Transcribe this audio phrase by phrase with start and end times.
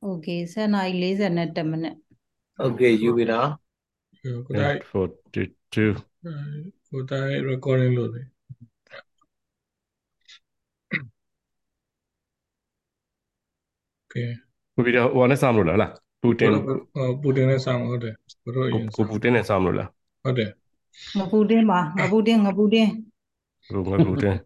[0.00, 1.96] Okay, 7:42 minutes.
[2.60, 3.56] Okay, you will uh,
[4.46, 5.96] could I 42.
[6.24, 6.30] Uh,
[6.90, 8.14] could I recording load?
[14.06, 14.28] Okay.
[14.74, 15.92] ကိုပြီးတော့ဟိုနဲ့စာမလို့လားလား
[16.22, 16.50] ပူတင်
[17.22, 19.88] ပူတင်နဲ့စာမဟုတ်တယ်ဘုရောရင်ကိုပူတင်နဲ့စာမလို့လား
[20.22, 20.50] ဟုတ်တယ်
[21.18, 22.88] ငပူတင်ပါငပူတင်ငပူတင်
[23.66, 24.36] ဟိုငပူတင်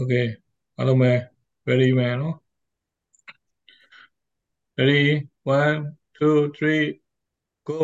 [0.00, 0.26] Okay
[0.76, 1.12] အားလုံးပဲ
[1.68, 2.36] very well နော်
[4.78, 7.00] ready 1 2 3
[7.64, 7.80] go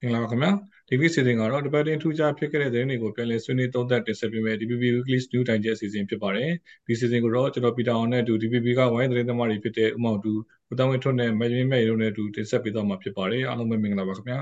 [0.00, 0.50] မင်္ဂလာပါခင်ဗျာ
[0.88, 6.50] ဒီဗီစီစဉ်ကတော့ debating ထူးခြားဖြစ်ခဲ့တဲ့သတင်းတွေကိုပြန်လည်ဆွေးနွေးသုံးသပ်တင်ဆက်ပေးမယ် DPP Weekly News Digest အစီအစဉ်ဖြစ်ပါတယ်
[6.86, 10.32] ဒီစီစဉ်ကိုတော့ကျွန်တော်ပီတာအောင်နဲ့အတူ DPP ကဝိုင်းသတင်းသမားတွေဖြစ်တဲ့ဥမောင်တူ
[10.70, 14.40] ဦးတောင်းဝင်းထွန်းနဲ့မယင်းမဲ့ရုံနဲ့အတူတင်ဆက်ပေးသွားမှာဖြစ်ပါတယ်အားလုံးပဲမင်္ဂလာပါခင်ဗျာ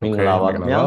[0.00, 0.82] မင်္ဂလာပါခင်ဗျာ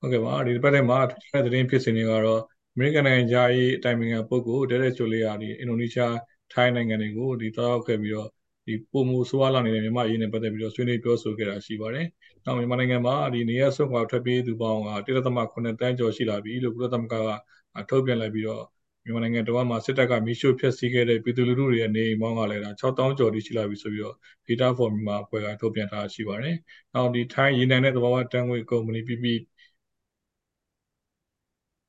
[0.00, 2.42] ဟုတ်ကဲ့ပါဒီ debating မှာထူးခြားတဲ့သတင်းဖြစ်စဉ်တွေကတော့
[2.78, 6.16] American နိုင်ငံသားရေးအတိုင်ပင်ခံပုဂ္ဂိုလ်ဒဲရက်ချိုလီယာဒီအင်ဒိုနီးရှား
[6.52, 8.28] ထိုင်းနိုင်ငံတွေကိုဒီတောက်ခဲ့ပြီးတော့
[8.66, 12.06] ဒီပုံမှုဆိုးဝါးလာနေတဲ့မြန်မာရေးနဲ့ပတ်သက်ပြီးတော့ဆွေးနွေးပြောဆိုခဲ့တာရှိပါတယ်။
[12.44, 18.64] နောက်မြန်မာနိုင်ငံမှာဒီနေရဆွတ်ခွာထွက်ပြေးသူပေါင်းက1.8တန်းကျော်ရှိလာပြီလို့ကုလသမဂ္ဂကထုတ်ပြန်လိုက်ပြီးတော့
[19.04, 24.16] မြန်မာနိုင်ငံတော်မှာစစ်တပ်ကမီးရှို့ဖျက်ဆီးခဲ့တဲ့ပြည်သူလူထုတွေရဲ့နေအိမ်ပေါင်းကလည်းဒါ6000ကျော်တိရှိလာပြီဆိုပြီးတော့
[24.48, 26.56] Data for Myanmar အဖွဲ့ကထုတ်ပြန်ထားရှိပါတယ်။
[26.94, 29.24] နောက်ဒီထိုင်းရေနံနဲ့သဘာဝတန်ငွေကုမ္ပဏီ PP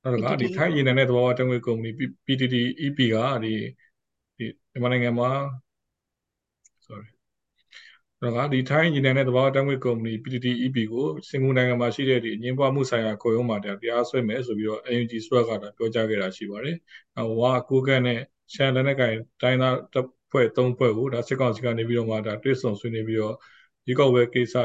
[0.03, 1.91] နောက်ကဒီထိုင်းရေနံနဲ့သဘာဝတန်ငွေကုမ္ပဏီ
[2.25, 3.53] PTT EP ကဒီ
[4.37, 5.29] ဒီမြန်မာနိုင်ငံမှာ
[6.85, 7.09] sorry
[8.21, 16.75] တော့ကဒီထိုင်းညီနယ်နဲ့တဘာတန်းငွေကုမ္ပဏီ PTTEP ကိုစင်ကာပူနိုင်ငံမှာရှိတဲ့ဒီအငင်းပွားမှုဆိုင်ရာကိုရုံးမှာတရားစွဲမယ်ဆိုပြီးတော့ AUG စွဲကတာပြောကြားခဲ့တာရှိပါတယ်။
[17.15, 18.19] ဟိုဝါကိုကန့်နဲ့
[18.53, 23.35] ရှန်လက်နဲ့ကင်တိုင်းသားတပ်ဖွဲ့၃ဖွဲ့ကိုဒါစစ်ကောင်စီကနေပြီးတော့မှဒါတွစ်ဆုံဆွေးနွေးပြီးတော့
[23.85, 24.55] ဒီကောက်ဝဲကိစ္စ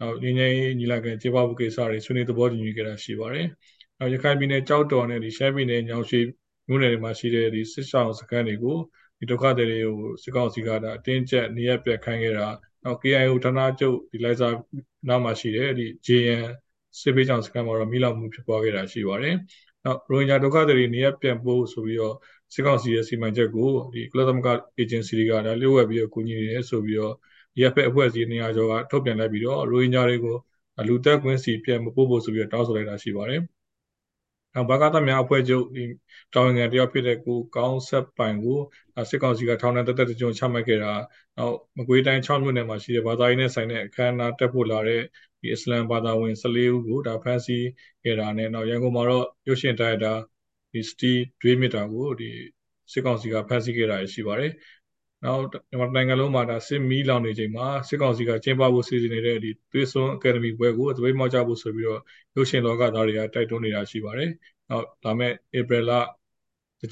[0.00, 3.78] နောက်ညီငယ်ညီလာခံကျေးပွားမှုကိစ္စတွေဆွေးနွေးသဘောတူညီခဲ့တာရှိပါတယ်။နောက်
[4.12, 6.20] ရခိုင်ပြည်နယ်ကြောက်တော်နဲ့ဒီရှမ်းပြည်နယ်ညောင်ရွှေ
[6.68, 8.78] မြို့နယ်တွေမှာရှိတဲ့ဒီစစ်ဆောင်စခန်းတွေကို
[9.18, 12.46] ဒီဒုက္ခသည်တွေကိုစစ်ကောင်စီကဒါအတင်းကျပ်နေရပြတ်ခိုင်းခဲ့တာ
[12.84, 14.48] နောက် KIO ဌာနချုပ်ဒီလိုက်စာ
[15.08, 16.42] နားမှာရှိတဲ့ဒီ JN
[17.00, 19.34] စစ်ပေးကြောင်စခန်းမှာတော့မိလောင်မှုဖြစ်ပွားခဲ့တာရှိပါတယ်။
[19.84, 22.14] နောက်ရိုဟင်ဂျာဒုက္ခသည်တွေနေရပြန်ပို့ဆိုပြီးတော့
[22.54, 27.14] စစ်ကောင်စီရဲ့စီမံချက်ကိုဒီကုလသမဂ္ဂအေဂျင်စီတွေကဒါလျှို့ဝှက်ပြီးတော့ကူညီနေတယ်ဆိုပြီးတော့
[27.54, 30.36] ဒီအဖက်အဖွဲ့အစည်းနေရာကျော်ကထုတ်ပြန်လိုက်ပြီးတော့ရိုဟင်ဂျာတွေကို
[30.88, 33.42] လူသက်ကွင်းစီပြန်မပို့ဖို့ဆိုပြီးတော့တောင်းဆိုလိုက်တာရှိပါတယ်။
[34.54, 35.84] နောက်ဘာကသများအဖွဲ့ချုပ်ဒီ
[36.34, 38.58] တောင်ငယ်တယောက်ဖြစ်တဲ့ကိုကောင်းဆက်ပိုင်ကို
[39.10, 40.92] စစ်ကောင်စီကထောင်နဲ့တက်တက်ကြုံချမှတ်ခဲ့တာ
[41.36, 45.02] နောက်မကွေးတိုင်း6မြို့နယ်မှာရှိတဲ့ဘာသာရေးနဲ့ဆိုင်တဲ့အခမ်းအနားတက်ဖို့လာတဲ့
[45.40, 47.64] ဒီအစ္စလမ်ဘာသာဝင်14ဦးကိုဒါဖမ်းဆီး
[48.04, 50.14] ခဲ့တာနဲ့နောက်ရန်ကုန်မှာတော့ရုပ်ရှင်ဒါရိုက်တာ
[50.72, 52.30] ဒီစတီဒွေးမီတာကိုဒီ
[52.92, 54.52] စစ်ကောင်စီကဖမ်းဆီးခဲ့တာရှိပါတယ်
[55.24, 62.00] နောက်မြန်မာနိုင်ငံလုံးမှာဒါစစ်မီးလောင်နေချိန်မှာစစ်ကောင်စီကကျင်းပဖို့စီစဉ်နေတဲ့ဒီသွေးစွန်းအကယ်ဒမီဘွဲကိုသပိတ်မှောက်ကြဖို့ဆိုပြီးတော့
[62.34, 64.30] ရုပ်ရှင်လောကသားတွေကတိုက်တွန်းနေတာရှိပါတယ်။
[64.68, 65.90] နောက်ဒါမဲ့ဧပြီလ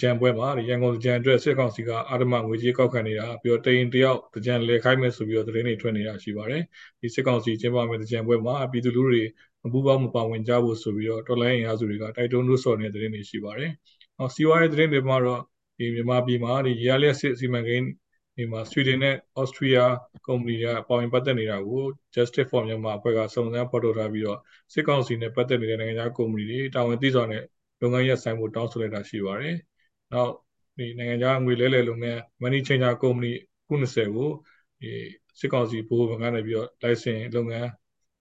[0.01, 6.63] ကြံပွဲမှာရန်ကုန်ကြံအတွက်စစ်ကောင်စီကအာဓမငွေကြေးကောက်ခံနေတာပြီးတော့တရင်တယောက်ကြံလဲခိုင်းမယ်ဆိုပြီးတော့သတင်းတွေထွက်နေတာရှိပါတယ်။
[7.01, 9.23] ဒီစစ်ကောင်စီကျင်းပမယ့်ကြံပွဲမှာပြည်သူလူထုတွေ
[9.63, 13.71] မပူပေါင်းမပါဝင်ကြဖို့ဆိုပြီးတော့တော်လိုင်းအင်အားစုတွေကတိုက်တွန်းလို့ဆော်နေတဲ့သတင်းတွေရှိပါတယ်။
[14.19, 15.41] နောက်စီဝါရေးသတင်းတွေမှာတော့
[15.79, 17.87] ဒီမြန်မာပြည်မှာဒီရလျက်စစ်စီမံကိန်း
[18.39, 19.95] ဒီမှာဆွီဒင်နဲ့ဩစတြီးယား
[20.27, 21.83] ကုမ္ပဏီကပါဝင်ပတ်သက်နေတာကို
[22.15, 24.39] Justice for Myanmar အဖွဲ့ကစုံစမ်းဖော်ထုတ်ထားပြီးတော့
[24.73, 27.43] စစ်ကောင်စီနဲ့ပတ်သက်နေတဲ့နိုင်ငံခြားကုမ္ပဏီတွေတာဝန်သိစွာနဲ့
[27.81, 29.55] လုပ်ငန်းရပ်ဆိုင်ဖို့တောင်းဆိုလိုက်တာရှိပါတယ်။
[30.13, 30.33] နောက်
[30.79, 33.33] ဒီနိုင်ငံခြားငွေလဲလှယ်လုပ်ငန်း Money Changer ကုမ္ပဏီ
[33.69, 34.31] ခု20ကို
[34.81, 34.91] ဒီ
[35.39, 37.69] စစ်ကောင်စီဘိုးဘဏ်ကနေပြီးတော့ license လုပ်ငန်း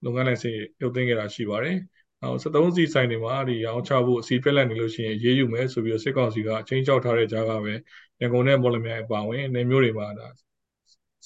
[0.04, 1.76] လုပ်ငန်း license ရုပ်သိမ်းခဲ့တာရှိပါတယ်။
[2.22, 7.74] နောက်73စီဆိုင်တွေမှာဒီရောင်းချဖို့အစီပြက်လက်နေလို့ရှိရင်ရေးယူမယ်ဆိုပြီးတော့စစ်ကောင်စီကအချင်းချောက်ထားတဲ့ကြားကပဲ
[8.20, 10.28] ရန်ကုန်နဲ့မော်လမြိုင်အပါအဝင်နေမျိုးတွေမှာဒါ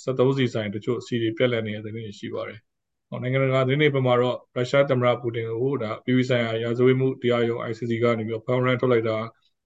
[0.02, 2.58] 73စီဆိုင်တချို့အစီတွေပြက်လက်နေတဲ့သတင်းတွေရှိပါတယ်။
[3.08, 9.18] ဟောနိုင်ငံတကာသတင်းတွေပမာတော့ရုရှားသမ္မတပူတင်ကိုဒါပြည်ပဆိုင်ရာရာဇဝတ်မှုတရားရုံး ICC ကနေပြီးတော့ဖောင်ရန်ထုတ်လိုက်တာ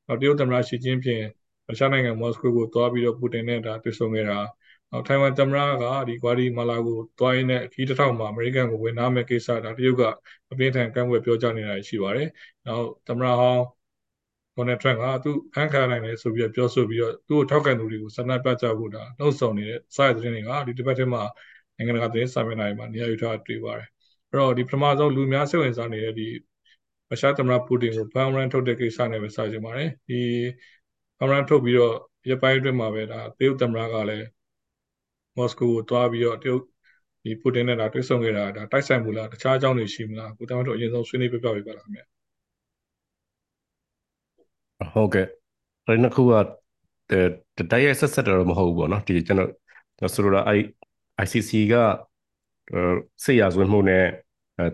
[0.06, 1.22] နောက်တရုတ်သမ္မတရှီကျင်းဖျင်
[1.66, 4.38] ရုရှားနိုင်ငံမော်စကိုကိုသွားပြီးတော့ပူတင်နဲ့ဒါတွေ့ဆုံခဲ့တာ
[4.90, 10.02] နောက်ထိုင်ဝမ်သမ္မတကဒီဂွာဒီမာလာကိုတွိုင်းနဲ့ခီးတစ်ထောင်မှာအမေရိကန်ကိုဝင်နာမဲ့ကိစ္စဒါတရုတ်က
[10.50, 12.28] အပြင်းထန်ကန့်ကွက်ပြောကြားနေတာရှိပါတယ်။
[12.66, 13.62] နောက်သမ္မတဟောင်း
[14.56, 21.22] ဒေါ်နယ်ထရန့်ကသူဖန်ခါနိုင်တယ်ဆိုပြီးပြောဆိုပြီးတော့သူ့ကိုထောက်ခံသူတွေကိုဆန္ဒပြကြဖို့ဒါနှုတ်ဆောင်နေတဲ့စာရသတင်းတွေကဒီတစ်ပတ်ထဲမှာ
[21.76, 23.88] နိုင်ငံတကာသတင်းစာမျက်နှာတွေမှာနေရာယူထားတွေ့ပါတယ်။
[24.30, 26.26] အဲ့တော့ဒီပထမဆုံးလူများစိတ်ဝင်စားနေတဲ့ဒီ
[27.08, 30.20] ရုရှားသမ္မတပူတင်ကိုဖန်ရန်ထုတ်တဲ့ကိစ္စနဲ့ပဲစကြပါတယ်။ဒီ
[31.18, 31.94] ဖန်ရန်ထုတ်ပြီးတော့
[32.30, 34.26] ရပိုင်းအတွင်းမှာပဲဒါတရုတ်သမ္မတကလည်း
[35.36, 36.62] မော်စကိုကိုတွားပြီးတော့တရုတ်
[37.24, 42.15] ဒီပူတင်နဲ့ဒါတွေ့ဆုံခဲ့တာဒါတိုက်ဆိုင်မှုလားတခြားအကြောင်းတွေရှိမလားကိုတမတို့အရင်ဆုံးဆွေးနွေးပြပြပေးပါလားခင်ဗျ
[44.94, 45.26] ဟုတ်ကဲ့
[45.86, 46.32] ဒါနှစ်ခုက
[47.10, 50.40] တိုက်ရိုက်ဆက်ဆက်တော့မဟုတ်ဘူးပေါ့နော်ဒီကျွန်တော်ဆိုလိုတာ
[51.24, 51.74] ICC က
[53.24, 54.04] စစ်ရာဇဝတ်မှုနဲ့
[54.58, 54.64] အဲ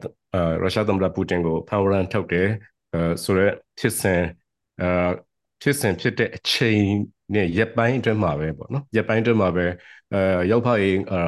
[0.63, 2.49] ရုရှားသမ္မတပူတင်ကိုဖန်ရန်ထုတ်တယ်
[2.93, 4.23] အဲဆိုတော့ဖြစ်စဉ်
[4.81, 4.87] အဲ
[5.63, 6.83] ဖြစ်စဉ်ဖြစ်တဲ့အချိန်
[7.35, 9.67] နဲ့ရက်ပိုင်းအတွင်းမှာပဲပေါ့နော်ရက်ပိုင်းအတွင်းမှာပဲ
[10.13, 10.19] အဲ
[10.51, 11.19] ရောက်ဖတ်ရင်အာ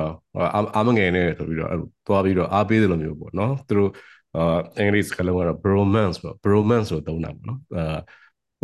[0.75, 1.71] အာမငယ်နဲ့ဆိုပြီးတော့
[2.07, 3.91] သွားပြီးတော့အားပေးတယ်လို့မျိုးပေါ့နော်သူတို့
[4.37, 7.99] အာအင်္ဂလိပ်စကားလုံးကတော့ bromance ပေါ့ bromance ဆိုသုံးတာပေါ့နော်အာ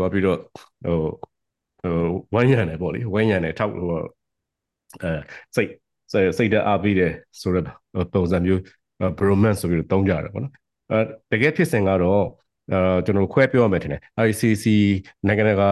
[0.00, 0.38] သွားပြီးတော့
[0.85, 0.97] ဟို
[1.82, 3.88] ဟိုဝိုင်းရံတယ်ပေါ့လေဝိုင်းရံတယ်ထောက်ဟို
[5.02, 5.11] အဲ
[5.56, 5.70] စိတ်
[6.38, 7.67] စိတ်ဓာတ်အားပေးတယ်ဆိုတော့
[8.14, 8.61] ပုံစံမျိုး
[9.19, 10.55] bromance ဆိုပြီးတော့သုံးကြတယ်ပေါ့နော်
[10.91, 11.00] အဲ
[11.32, 12.23] တကယ်ဖြစ်စဉ်ကတော့
[12.73, 14.67] အဲကျွန်တော်ခွဲပြောရမယ်ထင်တယ် ICC
[15.26, 15.70] နိုင်ငံတကာ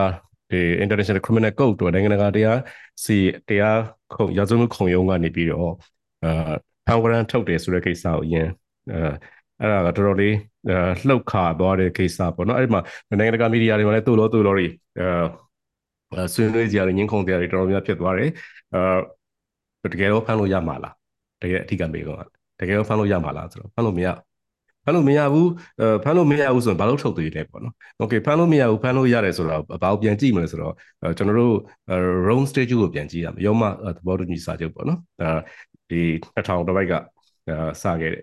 [0.51, 2.59] ဒီ International Criminal Court တို့နိုင်ငံတကာတရား
[3.05, 3.17] စီ
[3.49, 3.79] တရား
[4.15, 5.73] ခုံရာဇဝတ်ခုံရုံးကနေပြီးတော့
[6.25, 8.49] အာဖန်ဂရန်ထုတ်တယ်ဆိုတဲ့ကိစ္စကိုအရင်
[8.91, 8.99] အဲ
[9.61, 10.35] အဲ့ဒါကတော်တော်လေး
[11.09, 12.82] လှုပ်ခါသွားတဲ့ကိစ္စပေါ့နော်အဲ့ဒီမှာ
[13.19, 14.67] နိုင်ငံတကာမီဒီယာတွေမှာလည်းသို့လို့သို့လို့တွေ
[14.99, 18.31] အဲဆွေးနွေးကြရညှင်းခုံကြရတယ်တော်တော်များဖြစ်သွားတယ်
[18.75, 20.94] အဲတကယ်တော့ဖမ်းလို့ရမှာလား
[21.43, 22.19] တကယ်အထူးကမေးတော့
[22.61, 24.09] တကယ်တော့ဖမ်းလို့ရမှာလားဆိုတော့ဖမ်းလို့မရ
[24.85, 25.49] ဖမ်းလို့မရဘူး
[26.05, 30.75] ဖမ်းလို့မရဘူးဆိုရင်ဘာလို့ထုတ်သေးလဲပေါ့နော်။ Okay ဖမ်းလို့မရဘူးဖမ်းလို့ရတယ်ဆိုတော့ဘာကိုပြန်ကြည့်မလဲဆိုတော့
[31.19, 31.55] ကျွန်တော်တို့
[32.29, 33.62] Rome Statute ကိုပြန်ကြည့်ရမယ်။ရောမ
[33.97, 35.31] သဘောတူညီစာချုပ်ပေါ့နော်။အဲ
[35.91, 36.00] ဒီ
[36.37, 36.93] 2000တပိုက်က
[37.82, 38.23] စခဲ့တဲ့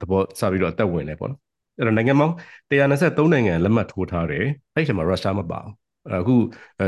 [0.00, 1.47] သဘောစပြီးတော့အသက်ဝင်တယ်ပေါ့နော်
[1.78, 2.34] အဲ့တော့နိုင်ငံပေါင်း
[2.70, 4.44] 123နိုင်ငံလက်မှတ်ထိုးထားတယ်
[4.74, 5.72] အဲ့ဒီမှာရုရှားမပါဘူး
[6.20, 6.34] အခု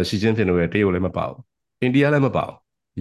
[0.09, 1.39] ရှီကျင်းဖင်တို့ရဲ့တရုတ်လည်းမပါဘူး
[1.81, 2.57] အိန္ဒိယလည်းမပါဘူး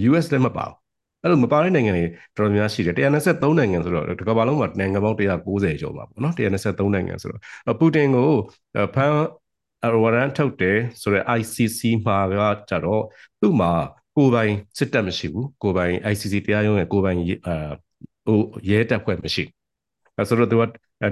[0.09, 0.75] US လည်းမပါဘူး
[1.21, 2.05] အဲ့လိုမပါတဲ့နိုင်ငံတွေ
[2.37, 8.29] တော်တော်များရှိတယ်123နိုင်ငံဆိုတော့ဒီကမ္ဘာလုံးမှာနိုင်ငံပေါင်း190ကျော်ပါပေါ့နော်123နိုင်ငံဆိုတော့ပူတင်ကို
[8.95, 9.15] ဖမ်း
[10.03, 12.33] ဝရန်ထုတ်တယ်ဆိုတော့ ICC မှာက
[12.69, 13.03] ကြတော့
[13.41, 13.71] သူ့မှာ
[14.15, 17.71] ကိုယ်ပိုင်စစ်တပ်မရှိဘူးကိုယ်ပိုင် ICC တရားရုံးရဲ့ကိုယ်ပိုင်အာ
[18.25, 18.39] ဟို
[18.69, 19.43] ရဲတပ်ဖွဲ့မရှိ
[20.17, 20.63] အဲဆိုတော့သူက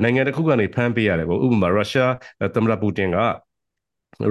[0.04, 2.14] နိုင်ငံတစ်ခုကနေဖမ်းပေးရတယ်ပေါ့ဥပမာရုရှား
[2.56, 3.18] သမ္မတပူတင်က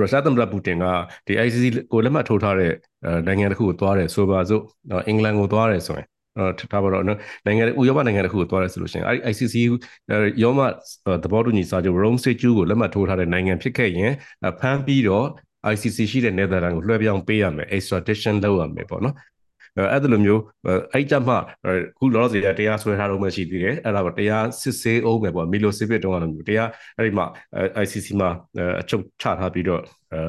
[0.01, 0.85] ရုရှားသမ္မတပူတင်က
[1.27, 2.73] ဒီ ICC ကိုလက်မှတ်ထိုးထားတဲ့
[3.27, 4.63] နိုင်ငံတစ်ခုကိုသွားတယ်ဆိုပါစို့
[5.09, 6.07] အင်္ဂလန်ကိုသွားတယ်ဆိုရင်
[6.39, 9.55] အဲထားပါတော့နော်နိုင်ငံဥရောပနိုင်ငံတစ်ခုကိုသွားတယ်ဆိုလို့ရှိရင်အဲဒီ ICC
[10.43, 10.61] ရောမ
[11.25, 14.13] သဘောတူညီစာချုပ် Rome Statute ကိုလက်မှတ်ထိုးထားတဲ့နိုင်ငံဖြစ်ခဲ့ရင်
[14.61, 15.27] ဖမ်းပြီးတော့
[15.73, 19.15] ICC ရှိတဲ့ Netherlands ကိုလွှဲပြောင်းပေးရမယ် extradition လုပ်ရမယ်ပေါ့နော်
[19.93, 20.43] အဲ့ဒါလိုမျိုး
[20.93, 21.39] အဲ့ကြမှာ
[21.99, 27.27] ခုလောလောဆယ်တရားဆွဲထားတော့မှရှိသေးတယ်အဲ့ဒါကတရားစစ်ဆေးအောင်ပဲပေါ့မီလိုစစ်ပစ်တုန်းကလိုမျိုးတရားအဲ့ဒီမှာ
[27.83, 28.31] ICC မှာ
[28.81, 29.81] အချုပ်ချထားပြီးတော့
[30.13, 30.21] အဲ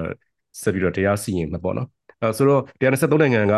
[0.61, 1.88] ဆက်ပြီးတော့တရားစီရင်မှာပေါ့နော်
[2.21, 3.55] အဲဆိုတော့123နိုင်ငံက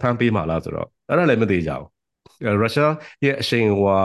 [0.00, 2.00] ဖမ်းပေးမှာလားဆိုတော့အဲ့ဒါလည်းမသိကြဘူး
[2.44, 2.92] ရုရှား
[3.24, 3.96] ရဲ့အရှိန်ဟွာ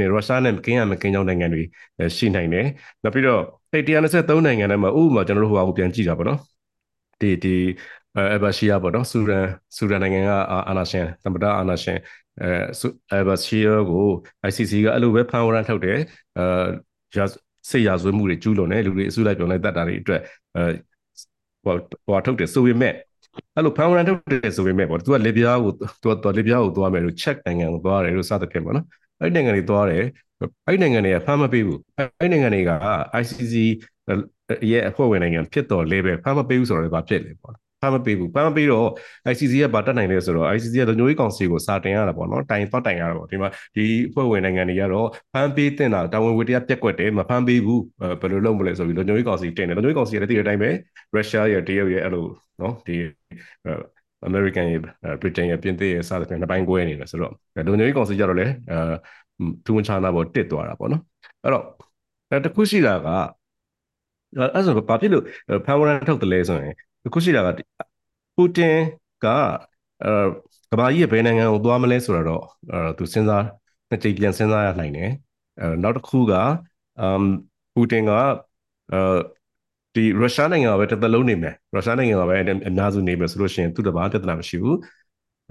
[0.00, 1.62] နေရုရှားနဲ့ကင်းရမကင်းကြောင်းနိုင်ငံတွေ
[2.16, 2.66] ရှိနိုင်တယ်။
[3.02, 3.42] နောက်ပြီးတော့
[3.72, 6.38] အဲ့123နိုင်ငံထဲမှာဥပမာကျွန်တော်တို့ဟိုဟာကိုပြန်ကြည့်တာပေါ့နော်။
[7.20, 7.56] ဒီဒီ
[8.16, 9.46] အဲဘရှိယာပေါ့နော်ဆူဒန်
[9.76, 10.30] ဆူဒန်နိုင်ငံက
[10.68, 11.98] အာနာရှင်သမ္မတအာနာရှင်
[12.40, 12.50] အဲ
[13.12, 14.06] အဲဘရှိယာကို
[14.48, 15.98] ICC ကအဲ့လိုပဲဖန်ဝရန်ထုတ်တယ်
[16.38, 16.44] အဲ
[17.16, 17.24] ရာ
[17.70, 20.20] စိတ်ရဆွေးမှုတွေကျူးလွန်တယ်လူတွေအစုလိုက်ပြောင်းလိုက်တတ်တာတွေအတွက်
[20.56, 20.62] အဲ
[21.64, 21.74] ဟို
[22.06, 22.94] ဟိုထုတ်တယ်ဆိုပေမဲ့
[23.54, 25.72] အဲ့လိုဖန်ဝရန်ထုတ်တယ်ဆိုပေမဲ့ပေါ့သူကလေပြားကို
[26.02, 28.86] သူကလေပြားကိုသွားမယ်လို့ check နိုင်ငံကိုသွားတယ်လို့စသဖြင့်ပေါ့နော်
[29.20, 30.04] အဲ့ဒီနိုင်ငံတွေသွားတယ်
[30.66, 32.70] အဲ့ဒီနိုင်ငံတွေကဖမ်းမပေးဘူးအဲ့ဒီနိုင်ငံတွေက
[33.20, 33.54] ICC
[34.70, 38.88] ရဲ့အဖွဲ့ဝင်နိုင်ငံဖြစ်တော်လဲပဲဖမ်းမပေးဘူးဆိုတော့လည်းဘာဖြစ်လဲပေါ့ ဖမ်းမပေးဘူးဖမ်းမပေးတော့
[39.32, 47.82] ICC ကဘာတက်နိုင်လဲဆိုတော့ ICC ကလုံခြုံရေးကောင်စီကိုစာတင်ရတာပေါ့နော်တိုင်သွားတိုင်ရတာပေါ့ဒီမှာဒီအဖွဲ့ဝင်နိုင်ငံတွေကတော့ဖမ်းပေးတင်တာတာဝန်ဝတ္တရားပြက်ကွက်တယ်မဖမ်းပေးဘူး
[48.20, 50.70] ဘယ်လိုလုပ်မလဲဆိုပြီးလုံခြုံရေးကောင်စီတင်တယ်လုံခြုံရေးကောင်စီလည်းတည်တဲ့အတိုင်းပဲ
[51.14, 52.24] ရုရှားရဲ့တရုတ်ရဲ့အဲ့လို
[52.60, 52.96] နော်ဒီ
[54.28, 54.80] American ရဲ့
[55.20, 57.32] Britain ရဲ့ပြင်သစ်ရဲ့စသဖြင့်နှစ်ပိုင်းကွဲနေတယ်ဆိုတော့
[57.66, 58.76] လုံခြုံရေးကောင်စီကြတော့လေအဲ
[59.64, 61.02] သူဝန်ချနာပေါ်တစ်သွားတာပေါ့နော်
[61.42, 61.64] အဲ့တော့
[62.30, 63.08] အဲတခုရှိတာက
[64.54, 65.24] အဲ့ဆိုဘာဖြစ်လို့
[65.66, 67.48] ဖန်ဝရန်ထုတ်တယ်လဲဆိုရင်အ ခုရှိတာက
[68.36, 68.76] ပူတင်
[69.24, 69.26] က
[70.04, 70.12] အဲ
[70.70, 72.42] ကမ္ဘာကြီးရဲ့ဘယ်နိုင်ငံကိုသွားမလဲဆိုတော့
[72.72, 73.44] အဲသူစဉ်းစား
[73.88, 75.10] နှစ်ကြိမ်ပြန်စဉ်းစားရနိုင်တယ်
[75.60, 76.32] အဲနောက်တစ်ခုက
[77.00, 77.24] အမ်
[77.74, 78.10] ပူတင်က
[78.92, 79.00] အဲ
[79.94, 82.36] ဒီရုရှားနိုင်ငံကပဲတစ်သက်လုံးနေမယ်ရုရှားနိုင်ငံကပဲ
[82.68, 84.78] အများစုနေမယ်ဆိုလို့ရှိရင်သူတဘာပြဿနာမရှိဘူး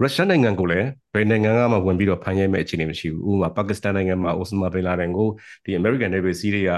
[0.02, 5.28] ရုရှားနိုင်ငံကိုလည်းဘယ်နိုင်ငံကမှဝင်ပြီးတော့ဖမ်းရဲမဲ့အခြေအနေမရှိဘူးဥပမာပါကစ္စတန်နိုင်ငံမှာအိုစမာဘင်လာဒန်ကို
[5.64, 6.70] ဒီ American Navy စီးတွေက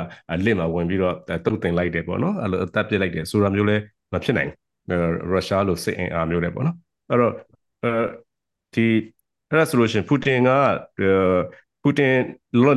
[0.44, 1.14] လစ်မှာဝင်ပြီးတော့
[1.44, 4.50] တုတ်တင်လိုက်တယ်ပေါ့နော်အဲ့လိုအသက်ပြစ်လိုက်တယ်ဆိုတာမျိုးလည်းမဖြစ်နိုင်
[5.32, 6.76] ရုရှားလိုစစ်အင်အားမျိုးတွေပေါ့နော်
[7.10, 7.32] အဲ့တော့
[7.84, 7.92] အဲ
[8.74, 8.86] ဒီ
[9.50, 10.50] အဲ့ဒါဆိုလို့ရှိရင်ပူတင်က
[11.82, 12.14] ပူတင်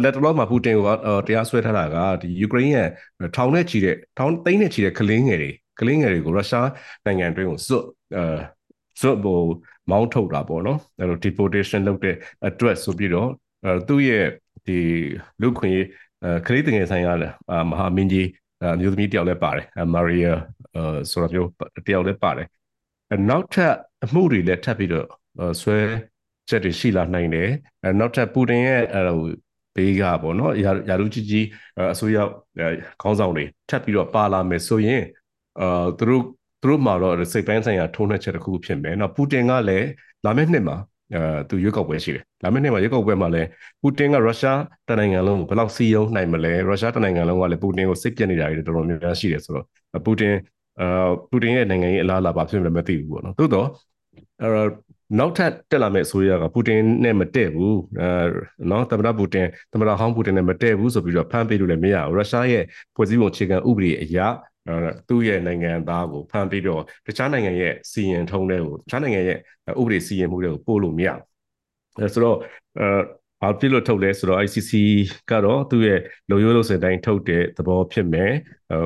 [0.03, 0.79] လက်တလောမှာပူတင်က
[1.27, 2.87] တရားစွဲထားတာကဒီယူကရိန်းရဲ့
[3.35, 6.69] ထောင်နဲ့ချီတဲ့ထောင်သိန်းနဲ့ချီတဲ့ကလင်းငယ်တွေကလင်းငယ်တွေကိုရုရှား
[7.05, 7.83] နိုင်ငံတွင်းကိုစွတ်
[8.15, 8.23] အဲ
[9.01, 9.43] စွတ်ဖို့
[9.91, 12.15] မောင်းထုတ်တာပေါ့နော်အဲ့လို deportation လုပ်တဲ့
[12.47, 13.29] အတွက်ဆိုပြီးတော့
[13.87, 14.25] သူ့ရဲ့
[14.67, 14.77] ဒီ
[15.41, 15.79] လူခွင့်
[16.45, 17.13] ခရီးတငယ်ဆိုင်ရာ
[17.69, 18.27] မဟာမင်းကြီး
[18.63, 20.33] အမျိုးသမီးတယောက်လည်းပါတယ်မာရီယာ
[21.11, 21.49] ဆိုတော့မျိုး
[21.87, 22.47] တယောက်လည်းပါတယ်
[23.29, 23.73] နောက်ထပ်
[24.05, 25.07] အမှုတွေလည်းထပ်ပြီးတော့
[25.61, 25.77] ဆွဲ
[26.49, 27.49] ချက်တွေရှိလာနိုင်တယ်
[27.99, 29.29] နောက်ထပ်ပူတင်ရဲ့အဲဟို
[29.75, 31.45] ဘေးကပေါ့နော်ရာရာလူကြီးကြီး
[31.93, 32.17] အစိုးရ
[33.01, 35.03] ခေါင်းဆောင်တွေထပ်ပြီးတော့ပါလာမယ်ဆိုရင်
[35.61, 36.23] အာသူတို့
[36.61, 39.87] သူတို့မှာတော့စိတ်ပိုင်းဆိုင်ရာထုံးနှက်ချက်တစ်ခုဖြစ်မယ်။နော်ပူတင်ကလည်း
[40.25, 40.77] လာမယ့်နှစ်မှာ
[41.13, 43.47] အဲသူရွေးကောက်ပွဲရှိတယ်။လာမယ့်နှစ်မှာရွေးကောက်ပွဲမှာလည်း
[43.81, 49.65] ပူတင်ကရုရှားတနိုင်ငံလုံးကိုဘယ်လောက်စီးယုံနိုင်မလဲ။ရုရှားတနိုင်ငံလုံးကလည်းပူတင်ကိုစိတ်ပြက်နေတာတွေတော်တော်များများရှိတယ်ဆိုတော့
[50.05, 50.35] ပူတင်
[50.79, 53.67] အာပူတင်ရဲ့နိုင်ငံရေးအလားအလာဘာဖြစ်မလဲမသိဘူးပေါ့နော်သို့တော့
[54.41, 54.49] အဲ
[55.19, 58.07] နောက်ထပ်တက်လာမယ့်အစိုးရကပူတင်နဲ့မတည့်ဘူးအဲ
[58.71, 62.63] နော်သမ္မတပူတင်သမ္မတဟောင်းပူတင်နဲ့မတည့်ဘူးဆိုပြီးတော့ဖမ်းပေးလို့လည်းမရဘူးရုရှားရဲ့
[62.95, 64.17] ဖွဲ့စည်းပုံအခြေခံဥပဒေအရ
[65.07, 69.37] သူ့ရဲ့နိုင်ငံသားကိုဖမ်းပြီးတော့တခြားနိုင်ငံရဲ့စီရင်ထုံးတွေကိုတခြားနိုင်ငံရဲ့
[69.79, 71.21] ဥပဒေစီရင်မှုတွေကိုပို့လို့မရဘူး
[71.99, 72.37] အဲဆိုတော့
[72.79, 72.87] အဲ
[73.41, 74.71] ဘာဖြစ်လို့ထုတ်လဲဆိုတော့ ICC
[75.31, 75.99] ကတော့သူ့ရဲ့
[76.29, 78.31] လုံရိုးလို့စင်တိုင်းထုတ်တဲ့သဘောဖြစ်မယ်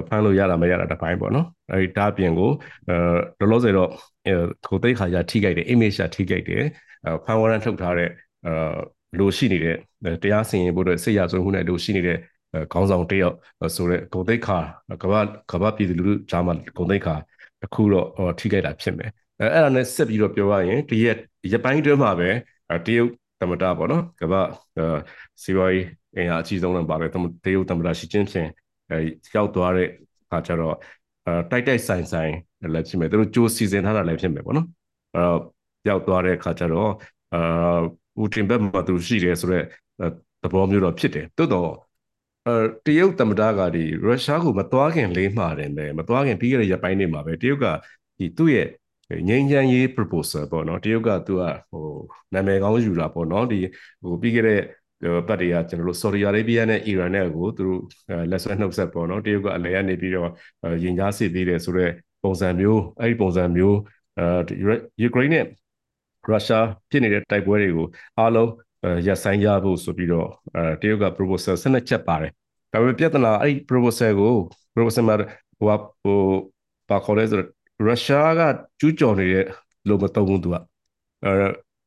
[0.07, 2.51] ဖမ်းလို့ရတာမရတာတစ်ပိုင်းပေါ့နော်အဲဒီဒါအပြင်ကို
[2.89, 2.95] အဲ
[3.39, 3.89] လောလောဆယ်တော့
[4.69, 6.63] ကိုသိခါရထိကြိုက်တယ် image ရထိကြိုက်တယ်
[7.25, 8.09] ဖမ်းဝရမ်းထုတ်ထားတဲ့
[8.45, 8.53] အဲ
[9.19, 9.77] လိုရှိနေတဲ့
[10.23, 12.17] တရားစီရင်ဖို့အတွက်စိတ်ရဆုံးမှုနဲ့လိုရှိနေတဲ့
[12.73, 13.35] ခေါင်းဆောင်တယောက်
[13.75, 14.57] ဆိုတဲ့ဂုံသိက္ခာ
[15.01, 17.15] ကဘာကဘာပြည်သူလူထုကြားမှာဂုံသိက္ခာ
[17.61, 18.07] တစ်ခုတော့
[18.39, 21.17] ထိခိုက်တာဖြစ်မယ်အဲအဲ့ဒါနဲ့ဆက်ပြီးတော့ပြောရရင်ဒီရက်
[21.53, 22.29] ရပိုင်းတွင်းမှာပဲ
[22.85, 24.41] တရုတ် သမ္မတပေါ့နော်ကဘာ
[25.43, 25.83] စီဝိုင်း
[26.15, 27.09] အင်အားအကြီးဆုံးလည်းပါတယ်
[27.45, 28.47] တရုတ်သမ္မတရှီကျင်းဖျင်
[28.89, 28.97] အဲ
[29.35, 29.87] ရောက်သွားတဲ့
[30.23, 30.75] အခါကျတော့
[31.25, 32.33] အဲတိုက်တိုက်ဆိုင်ဆိုင်
[32.73, 34.67] လည်းဖြစ်မယ်သူတို့ကြိုးစီစဉ်ထားတာလည်းဖြစ်မယ်ပေါ့နော်
[35.15, 35.39] အဲတော့
[35.87, 36.91] ရောက်သွားတဲ့အခါကျတော့
[37.33, 37.79] အာ
[38.15, 39.65] ပူတင်ဘက်မှာသူရှိတယ်ဆိုတော့
[40.43, 41.71] သဘောမျိုးတော့ဖြစ်တယ်တိုးတော့
[42.47, 42.55] အဲ
[42.85, 47.65] တရုတ်သမ္မတကဒီရုရှားကိုမသွားခင်လေးမှာတယ်ပဲမသွားခင်ပြီးခဲ့တဲ့ရက်ပိုင်းတွေမှာပဲတရုတ်က
[48.17, 48.67] ဒီသူ့ရဲ့
[49.27, 51.85] ငြိမ်းချမ်းရေး proposal ပေါ့နော်တရုတ်ကသူကဟို
[52.33, 53.59] နာမည်ကောင်းယူတာပေါ့နော်ဒီ
[54.03, 54.61] ဟိုပြီးခဲ့တဲ့
[55.27, 57.81] ပတ်တွေကကျွန်တော်တို့ Saudi Arabia နဲ့ Iran နဲ့ကိုသူတို့
[58.31, 60.29] လက်ဆွဲနှုတ်ဆက်ပေါ့နော်တရုတ်ကအလဲကနေပြီးတော့
[60.83, 61.91] ရင်ကြားစစ်ပေးတယ်ဆိုတော့
[62.23, 63.77] ပုံစံမျိုးအဲ့ဒီပုံစံမျိုး
[64.19, 65.45] အဲယူကရိန်းနဲ့
[66.29, 67.87] ရုရှားဖြစ်နေတဲ့တိုက်ပွဲတွေကို
[68.19, 68.51] အားလုံး
[69.07, 72.31] ရပ်ဆိုင်းရဖို့ဆိုပြီးတော့အဲတရုတ်က proposal ဆက်နှစ်ချက်ပါတယ်
[72.71, 74.33] ဒါပေမဲ့ပြဿနာအဲ့ဒီ proposal ကို
[74.73, 75.15] proposal မှာ
[75.59, 75.67] ဟို
[76.03, 76.19] ဟို
[76.89, 77.49] ပါခေါ်လဲဆိုတော့
[77.87, 78.41] ရုရှားက
[78.79, 79.45] ကျူးကျော်နေတဲ့
[79.87, 80.55] လို့မသုံးဘူးသူက
[81.23, 81.31] အဲ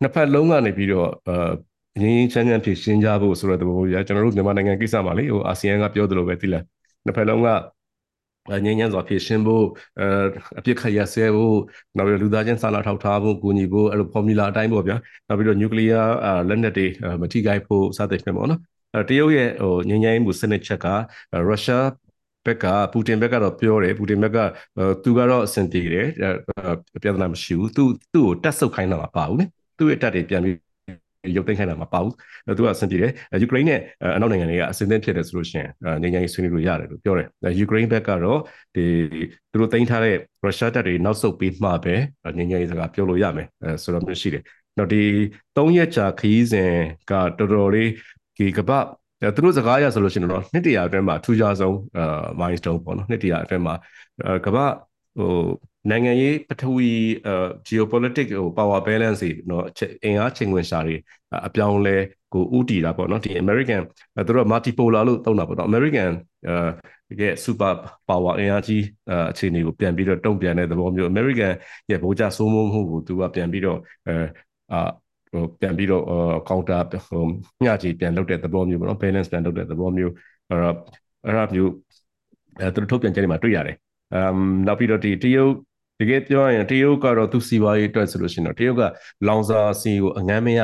[0.02, 6.64] နှစ်ဖက်လုံးကနေပြီးတော့အဲငင်းချမ်းချမ်းဖြစ်ရှင်းကြဖို့ဆိုတဲ့သဘောမျိုးကျွန်တော်တို့မြန်မာနိုင်ငံကိစ္စမှာလေဟိုအာဆီယံကပြောသလိုပဲသိလား
[7.04, 7.48] နှစ်ဖက်လုံးက
[8.64, 9.64] ငင်းညံစွာဖြစ်ရှင်းဖို့
[9.98, 10.06] အဲ
[10.58, 11.56] အပြစ်ခတ်ရဆဲဖို့
[11.96, 14.96] နောက်ပြီးလူသားချင်းစာနာထောက်ထားဖို့ကူညီဖို့အဲ့လို formula အတိုင်းပေါ့ဗျာ
[15.28, 16.04] နောက်ပြီးတော့ nuclear
[16.48, 16.86] လက်နက်တွေ
[17.22, 18.60] မထိခိုက်ဖို့စသဖြင့်ပေါ့နော်
[18.94, 20.86] အဲတရုတ်ရဲ့ဟိုငင်းညံမှုစနစ်ချက်က
[21.48, 21.86] ရုရှား
[22.46, 24.38] ဘက်ကပူတင်ဘက်ကတော့ပြောတယ်ပူတင်ဘက်က
[25.04, 26.06] သူကတော့အဆင်ပြေတယ်
[27.02, 29.44] ပြဿနာမရှိဘူးသူသူ့ကိုတက်ဆုပ်ခိုင်းတာမပါဘူးလေ
[29.78, 30.56] သူ့ရဲ့တက်တွေပြန်ပြီး
[31.36, 32.14] ရုပ်သိမ်းခိုင်းတာမပါဘူး
[32.58, 33.80] သူကအဆင်ပြေတယ်ယူကရိန်းနဲ့
[34.16, 35.70] အနောက်နိုင်ငံတွေကအဆင်သင့်ဖြစ်တယ်ဆိုလို့ရှိရင်
[36.02, 38.40] နေငယ်ဆွေးနွေးလို့ရတယ်လို့ပြောတယ်ယူကရိန်းဘက်ကတော့
[38.74, 38.84] ဒီ
[39.50, 41.94] သူတို့သိမ်းထားတဲ့ရုရှားတပ်တွေနောက်ဆုတ်ပြီးမှပဲ
[42.38, 43.46] နေငယ်စကားပြောလို့ရမယ်
[43.82, 44.42] ဆိုတော့မျိုးရှိတယ်
[44.78, 45.02] တော့ဒီ
[45.56, 46.72] ၃ရက်ကြာခရီးစဉ်
[47.10, 47.90] ကတော်တော်လေး
[48.36, 48.84] ဒီကပတ်
[49.34, 53.74] သူတို့စကားရဆိုလို့ရှိရင်တော့နှစ်တရာအတွင်းမှာထူးခြားဆုံးအာ milestone ပေါ့နော်နှစ်တရာအတွင်းမှာ
[54.46, 54.66] ကမ္ဘာ
[55.18, 55.30] ဟို
[55.90, 56.90] နိုင်ငံရေးပထဝီ
[57.26, 59.64] အာ geopolitics ဟို power balance တွေနော်
[60.04, 60.96] အင်အားချိန်ခွင်ရှာတွေ
[61.46, 61.96] အပြောင်းလဲ
[62.34, 63.82] ကိုဥတီတာပေါ့နော်ဒီ American
[64.26, 66.10] သူတို့ multipolar လို့သုံးတာပေါ့နော် American
[66.48, 66.70] အာ
[67.20, 67.72] ရဲ့ super
[68.08, 68.82] power အင်အားကြီး
[69.30, 71.52] အခြေအနေကိုပြန်ပြီးတော့တုံ့ပြန်တဲ့သဘောမျိုး American
[71.90, 74.14] ရဲ့ဗိုလ်ချစိုးမိုးမှုကိုသူကပြန်ပြီးတော့အဲ
[74.72, 74.90] အာ
[75.32, 76.04] ဟိုပြန်ပြီးတော့
[76.48, 77.22] ကောင်တာဟို
[77.62, 80.12] မျှချေပြန်လုပ်တဲ့သဘောမျိုးပေါ့နော် balance ပြန်လုပ်တဲ့သဘောမျိုး
[80.48, 80.76] အဲ့တော့
[81.26, 81.70] အဲ့ဒါမျိုး
[82.60, 83.76] အဲသူတို့ထုတ်ပြန်ချက်တွေမှာတွေ့ရတယ်
[84.14, 84.36] အမ်
[84.66, 85.52] နောက်ပြီးတော့ဒီတရုတ်
[86.00, 88.82] တကယ်ပြောရင်တရုတ်ကတော့သူစီဝါရေးအတွက်ဆိုလို့ရှိရင်တော့တရုတ်က
[89.28, 90.60] လောင်စာစီကိုအငမ်းမရ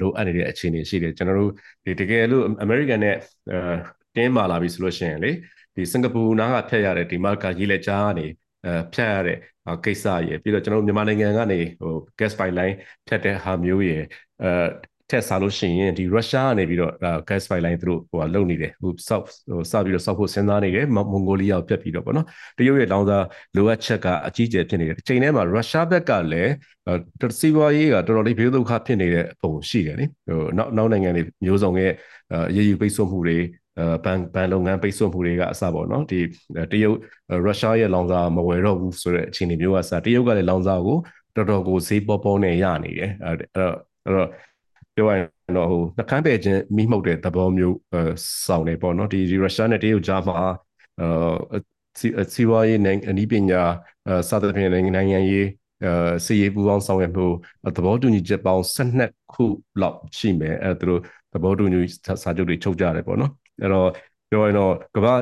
[0.00, 1.52] လိုအပ်နေတဲ့အခြေအနေရှိတယ်ကျွန်တော်တို့
[1.84, 3.14] ဒီတကယ်လို့အမေရိကန်နဲ့
[3.50, 3.74] အဲ
[4.16, 5.30] တင်းမာလာပြီဆိုလို့ရှိရင်လေ
[5.76, 8.26] ဒီစင်ကာပူနားကဖျက်ရတဲ့ဒီမာကာရေးလက်ကြားကနေ
[8.64, 9.36] အဲဖြတ်ရတဲ့
[9.84, 12.74] ကိစ္စရယ်ပြီးတော့ကျွန်တော်တို့မြန်မာနိုင်ငံကနေဟို gas pipeline
[13.06, 14.02] ဖြတ်တဲ့ဟာမျိုးရယ်
[14.42, 16.92] အဲထက်စားလို့ရှိရင်ဒီရုရှားကနေပြီးတော့
[17.28, 22.26] gas pipeline သူတို့ဟိုလုံနေတယ်ဟိုစောက်ဟိုစပြီးတော့စောက်ဖို့စဉ်းစားနေတယ်မွန်ဂိုလီးယားကိုပြတ်ပြီးတော့ပေါ့နော်
[22.58, 23.18] တရုတ်ရဲ့လောင်စာ
[23.56, 26.52] လိုအပ်ချက်ကအကြီးကျယ်ဖြစ်နေတယ်ဒီချိန်ထဲမှာရုရှားဘက်ကလည်း
[27.40, 31.92] စီးပွားရေးကတော်တော်လေးဘေးဒုက္ခဖြစ်နေတဲ့ပုံရှိတယ်လေဟိုနောက်နောက်နိုင်ငံတွေမျိုးစုံရဲ့
[32.32, 33.38] အရေးယူပိတ်ဆို့မှုတွေ
[34.04, 36.20] ဘန်ဘန်လုပ်ငန်းပိတ်ဆို့မှုတွေကအစပေါ့နော်ဒီ
[36.72, 36.98] တရုတ်
[37.46, 40.98] ရုရှားရဲ့လောင်စာမဝယ်တော့ဘူးဆိုတဲ့အခြေအနေမျိုးကစတရုတ်ကလည်းလောင်စာကို
[41.36, 43.74] တော်တော်ကိုဈေးပေါပေါနဲ့ရနေတယ်အဲ့တော့
[44.04, 44.28] အဲ့တော့
[44.94, 47.76] ပြောရရင်တော့ဟိုနှကမ်းပဲချင်းမိမှုတ်တဲ့သဘောမျိုး
[48.46, 50.34] စောင်းနေပေါ့နော်ဒီရုရှားနဲ့တရုတ်ကြားမှာ
[51.00, 53.62] အဲစီဝါရေးနဲ့အနည်းပညာ
[54.28, 55.48] စသဖြင့်နိုင်ငံရေး
[55.84, 55.92] အဲ
[56.24, 57.26] စီရေးပူပေါင်းဆောင်ရွက်မှု
[57.76, 59.44] သဘောတူညီချက်ပေါင်း12ခု
[59.80, 61.00] လောက်ရှိမယ်အဲသူတို့
[61.32, 61.80] သဘောတူညီ
[62.22, 63.88] စာချုပ်တွေချုပ်ကြတယ်ပေါ့နော် အဲ့တော့
[64.30, 65.14] ပြောရင်တော့ကမ္ဘာ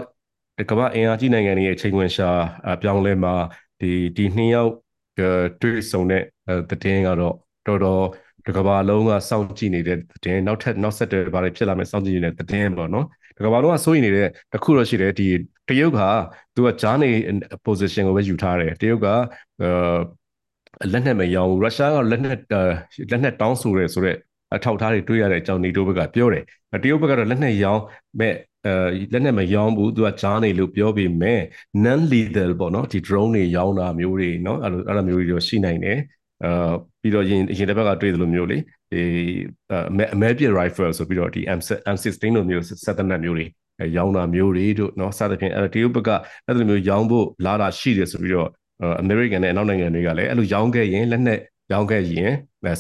[0.71, 2.29] ကမ္ဘာအင်အားကြီးနိုင်ငံတွေရဲ့ချိန်ခွင်ရှာ
[2.83, 3.35] ပြောင်းလဲမှာ
[3.81, 4.73] ဒီဒီနှစ်ယောက်
[5.63, 6.23] တွေ့ဆုံတဲ့
[6.83, 7.35] တည်င်းကတော့
[7.67, 8.05] တော်တော်
[8.47, 15.29] တကဘာလုံးကစောင့်ကြည့်နေတဲ့တည်နောက်ထပ်နောက်ဆက်တွဲဘာတွေဖြစ်လာမယ်စောင့်ကြည့်နေတဲ့တည်င်းပေါ့နော်တကဘာလုံးကစိုးရိမ်နေတဲ့တခုတော့ရှိတယ်ဒီ
[15.69, 16.01] တရုတ်က
[16.55, 17.11] သူကဂျာနေ
[17.67, 19.09] position ကိုပဲယူထားတယ်တရုတ်က
[19.61, 22.39] အဲလက်နက်မရောင်းရုရှားကလက်နက်
[23.11, 24.17] လက်နက်တောင်းဆိုရဲဆိုတော့
[24.55, 26.45] အထောက်ထားတွေတွေ့ရတဲ့အကြောင်းနေတိုးဘက်ကပြောတယ်
[26.83, 27.83] တရုတ်ဘက်ကတော့လက်နက်ရောင်း
[28.21, 28.35] မဲ့
[28.67, 28.73] အဲ
[29.13, 31.41] လက်နဲ့မရောင်းဘူးသူကကြားနေလို့ပြောပေမဲ့
[31.85, 35.99] non lethal ပေါ့နော်ဒီ drone တွေရောင်းတာမျိုးတွေနော်အဲ့လိုအဲ့လိုမျိုးတွေရှိနိုင်တယ်
[36.45, 38.59] အာပြီးတော့ရင်အရင်တစ်ဘက်ကတွေ့သလိုမျိုးလေ
[38.93, 39.03] ဒီ
[40.15, 41.41] အမဲပြစ် rifle ဆိုပြီးတော့ဒီ
[41.95, 43.47] M16 လိုမျိုးစက်သနက်မျိုးတွေ
[43.97, 46.09] ရောင်းတာမျိုးတွေတို့နော်စသဖြင့်အဲ့ဒီဥပက
[46.47, 48.49] အဲ့လိုမျိုးရောင်းဖို့လာတာရှိတယ်ဆိုပြီးတော့
[49.03, 51.39] American နဲ့အနောက်နိုင်ငံတွေကလည်းအဲ့လိုရောင်းခဲ့ရင်လက်နဲ့
[51.73, 52.31] ရောင်းခဲ့ရင်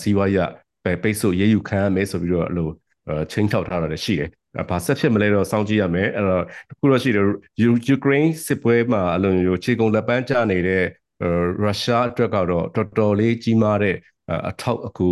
[0.03, 0.51] စီးပွားရေး
[1.02, 2.68] ပိတ်ဆို့ရေးယူခံရမယ်ဆိုပြီးတော့အဲ့လို
[3.30, 4.28] ချင်းထောက်ထားတာလည်းရှိတယ်။
[4.71, 7.26] ဘာဆက်ဖြစ်မလဲတော့စောင့်ကြည့်ရမယ်။အဲ့တော့တခုတော့ရှိတယ်
[7.62, 10.85] ယူကရိန်းစစ်ပွဲမှာအလုံးမျိုးခြေကုန်လက်ပန်းကျနေတဲ့
[11.62, 13.97] ရုရှားအတွက်ကတော့တော်တော်လေးကြီးမားတဲ့
[14.49, 15.09] အထောက်အကူ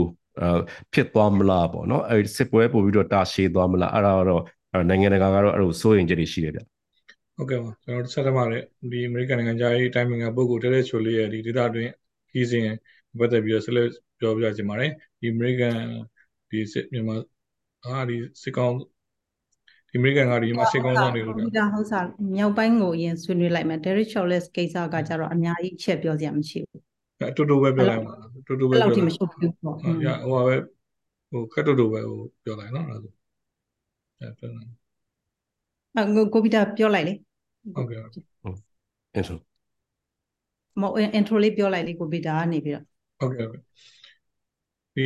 [0.92, 4.42] ဖြစ်သွားမလားပေါ့နော်။အဲ့စစ်ပွဲပို့ပြီးတော့တာရှည်သွားမလားအဲ့ဒါတော့
[4.88, 6.60] နိုင်ငံတကာကတော့အဲ့လိုစိုးရင်ချက်တွေရှိတယ်ဗျ။
[7.36, 11.88] ဟုတ်ကဲ့ပါကျွန်တော်ဆက်သမားတဲ့ဒီအမေရိကန်နိုင်ငံသားရေးတိုင်းပင်ကပုဂ္ဂိုလ်တဲတဲချိုလေးရဲ့ဒီဒေတာတွင်
[12.32, 12.66] ကြီးစဉ်
[13.18, 13.88] ပတ်သက်ပြီးတော့ဆက်လက်
[14.18, 15.76] ပြောပြချင်ပါတယ်ဒီအမေရိကန်
[16.50, 17.16] ဒီစစ်မြန်မာ
[17.84, 18.74] အာဒီစစ်ကောင်
[19.90, 22.06] ဒီအမေရိကန်ကဒီမှာစစ်ကောင်ဆောင်နေလို့ဒါဟုတ်စား
[22.36, 26.82] မြောက်ပိုင်းကိုအရင်ဆွေးနွေးလိုက်မယ် Derek Cholles ကိစ္စကကြတော့အများကြီးချက်ပြောစရာမရှိဘူး
[27.28, 28.14] အတူတူပဲပြောလိုက်ပါ
[28.46, 29.92] တူတူပဲပြောလိုက်မရှိဘူးပေါ့ဟို
[30.30, 30.56] ဟိုပဲ
[31.30, 33.12] ဟိုခက်တူတူပဲဟိုပြောလိုက်နော်အဲ့ဒါဆို
[34.38, 34.70] ပြောလိုက်
[35.96, 37.14] အကိုဗီတာပြောလိုက်လေ
[37.76, 38.58] ဟုတ်ကဲ့ဟုတ်
[39.14, 39.38] အင်ထရို
[40.80, 42.84] မဟုတ်အင်ထရိုလေးပြောလိုက်လေကိုဗီတာကနေပြီးတော့
[43.18, 43.62] ဟုတ်ကဲ့ဟုတ်ကဲ့
[44.96, 45.02] ဒီ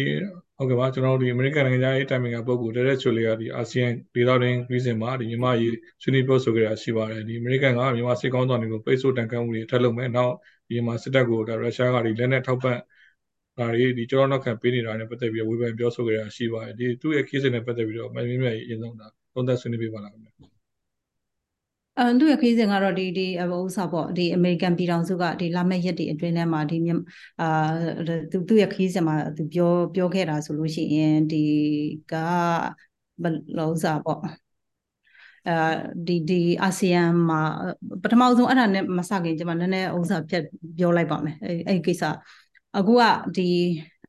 [0.57, 10.35] ဟုတ်ကဲ့ပါကျွန်တော်တို့ဒီအမေရိကန်နိုင်ငံသားရေးတိုင်ပင်ခံပုဂ္ဂိုလ်တဲတဲ့ချိုလေးကဒီအာဆီယံဒေသတွင်းပြည်စင်မှာဒီမြန်မာရေးဆွေးနွေးပြောဆိုကြတာရှိပါတယ်ဒီအမေရိကန်ကမြန်မာစစ်ကောင်းဆောင်တွေကိုပိတ်ဆို့တန်ခတ်မှုတွေထပ်လုပ်မယ်နောက်
[10.69, 12.76] ဒီမှာစစ်တပ်ကိုဒါရုရှားကဒီလက်နက်ထောက်ပံ့
[13.59, 20.60] ဒါတွေဒီကျွန်တော်နောက်ခံပေးနေတာနဲ့ပတ်သက်ပြီးဝေဖန်ပြောဆိုကြတာရှိပါတယ်ဒီသူ့ရဲ့ case နဲ့ပတ်သက်ပြီးတော့မင်းမင်းမြတ်ရေးအရင်ဆုံးဒါသုံးသပ်ဆွေးနွေးပေးပါလားခင်ဗျာ
[22.00, 26.76] အဲသူ့ရဲ့ခရီးစဉ်ကတော့ဒီဒီဥစားပေါ့ဒီအမေရိကန်ပြည်ထောင်စုကဒီလာမယ့်ရက်တွေအတွင်းထဲမှာဒီ
[27.40, 27.45] အာ
[28.33, 31.37] သူသူ့ရဲ့ခရီးစဉ်မှာသူပြောပြောခဲ့တာဆိုလို့ရှိရင်ဒီ
[32.11, 32.12] က
[33.23, 33.25] ဘ
[33.57, 34.21] လို့ဥစားပေါ့
[35.47, 35.52] အဲ
[36.07, 37.38] ဒီဒီအာဆီယံမှာ
[38.02, 40.42] ပထမဆုံးအဲ့ဒါနဲ့မစခင်ကျွန်မနည်းနည်းဥစားပြတ်
[40.78, 42.02] ပြောလိုက်ပါမယ်အဲအဲ့ကိစ္စ
[42.76, 43.02] အခုက
[43.37, 43.42] ဒီ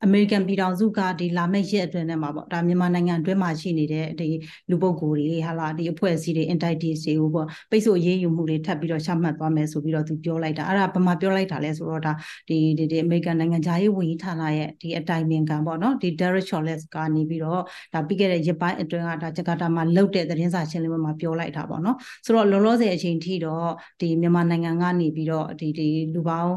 [0.06, 4.28] အမေရိကန်ပြည်ထောင်စုကဒီလာမယ့်ရက်အတွင်းထဲမှာပေါ့ဒါမြန်မာနိုင်ငံအတွင်းမှာရှိနေတဲ့ဒီ
[4.70, 12.14] လူပုဂ္ဂိုလ်တွေဟာလာဒီအဖွဲ့အစည်းတွေ entities တွေကိုပေါ့ပိတ်ဆို့ရေးယူမှုတွေထပ်ပြီးတော့ရှမှတ်သွားမယ်ဆိုပြီးတော့သူပြောလိုက်တာအဲ့ဒါဘာမှပြောလိုက်တာလဲဆိုတော့ဒါ
[12.50, 17.62] ဒီဒီဒီအမေရိကန်နိုင်ငံသားရေးဝန်ကြီးဌာနရဲ့ဒီအတိုင်ပင်ခံပေါ့နော်ဒီ Derek Cholles ကနေပြီးတော့
[17.94, 23.68] ဒါပြီးခဲ့တဲ့ရက်ပိုင်းအတွင်းကဒါဂျကာတာမှာလုတ်တဲ့သတင်းစာရှင်းလင်းပွဲမှာပြောလိုက်တာပေါ့နော်ဆိုတော့လောလောဆယ်အချိန်ထိတော့
[24.02, 26.54] ဒီမြန်မာနိုင်ငံကနေပြီးတော့ဒီဒီလူပေါင်း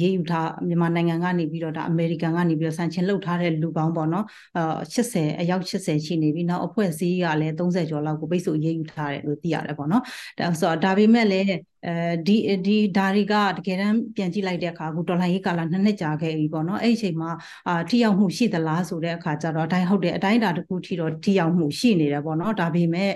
[0.00, 4.24] ရေးယူထားမြန်မာနိုင်ငံကနေပြီးတော့ဒါအမေရိကန်ကနေပြီးတော့န်ချင်းလှုပ်ထားတဲ့လူပေါင်းပေါ့နော်
[4.56, 10.02] အာ80အယောက်80ရှိနေပြီနောက်အဖွဲ့အစည်းကလည်း30ကျော်လောက်ကိုပိတ်ဆို့ရေးယူထားတယ်လို့သိရတယ်ပေါ့နော်
[10.38, 11.46] ဒါဆိုတော့ဒါပေမဲ့လည်း
[11.86, 17.30] အဲဒီဒီဒါတွေကတကယ်တမ်းပြန်ကြည့်လိုက်တဲ့အခါအခုဒေါ်လာရေးကာလနှစ်နှစ်ကြာခဲ့ပြီပေါ့နော်အဲ့ဒီအချိန်မှာ
[17.68, 23.12] အာထိရောက်မှုရှိသလားဆိုတဲ့အခါကျတော့အတိုင်းဟုတ်တယ်အတိုင်းအတာတစ်ခုထိတော့ထိရောက်မှုရှိနေတယ်ပေါ့နော်ဒါပေမဲ့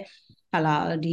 [0.52, 1.10] ဟာလာဒီ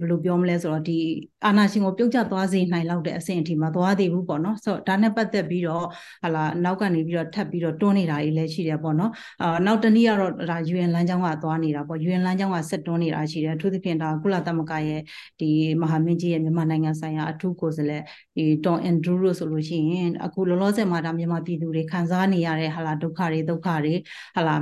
[0.00, 0.98] ဘယ်လိုပြောမလဲဆိုတော့ဒီ
[1.44, 5.84] အာနာရှင်ကိုပြုတ်ကျသွားစေနိုင်လောက်တဲ့အဆင့်အထိမသွားသေးဘူးပေါ့နော်ဆိုတော့ဒါနဲ့ပတ်သက်ပြီးတော့
[6.22, 9.10] ဟာလာနောက်ကနေပြီးတော့ထပ်ပြီးတော့တွန်းနေတာကြီးလည်းရှိတယ်ပေါ့နော်
[9.42, 15.00] အာနောက်တနည်းကတော့ဒါ UN လမ်းကြောင်းကသွားနေတာပေါ့ UN လမ်းကြောင်းကဆက်တွန်းနေတာရှိတယ်အထူးသဖြင့်ဒါကုလသမဂ္ဂရဲ့
[15.40, 18.02] ဒီမဟာမင်းကြီးရဲ့မြန်မာနိုင်ငံဆိုင်ရာအထူးကိုယ်စားလှယ်
[18.36, 23.94] ဒီတွန်အန်ဒရူလို့ဆိုလို့ရှိရင်အခုလောလောဆယ်မှာဒါမြန်မာပြည်သူတွေခံစားနေရတဲ့ဟာလာဒုက္ခတွေဒုက္ခတွေ
[24.36, 24.54] ဟာလာ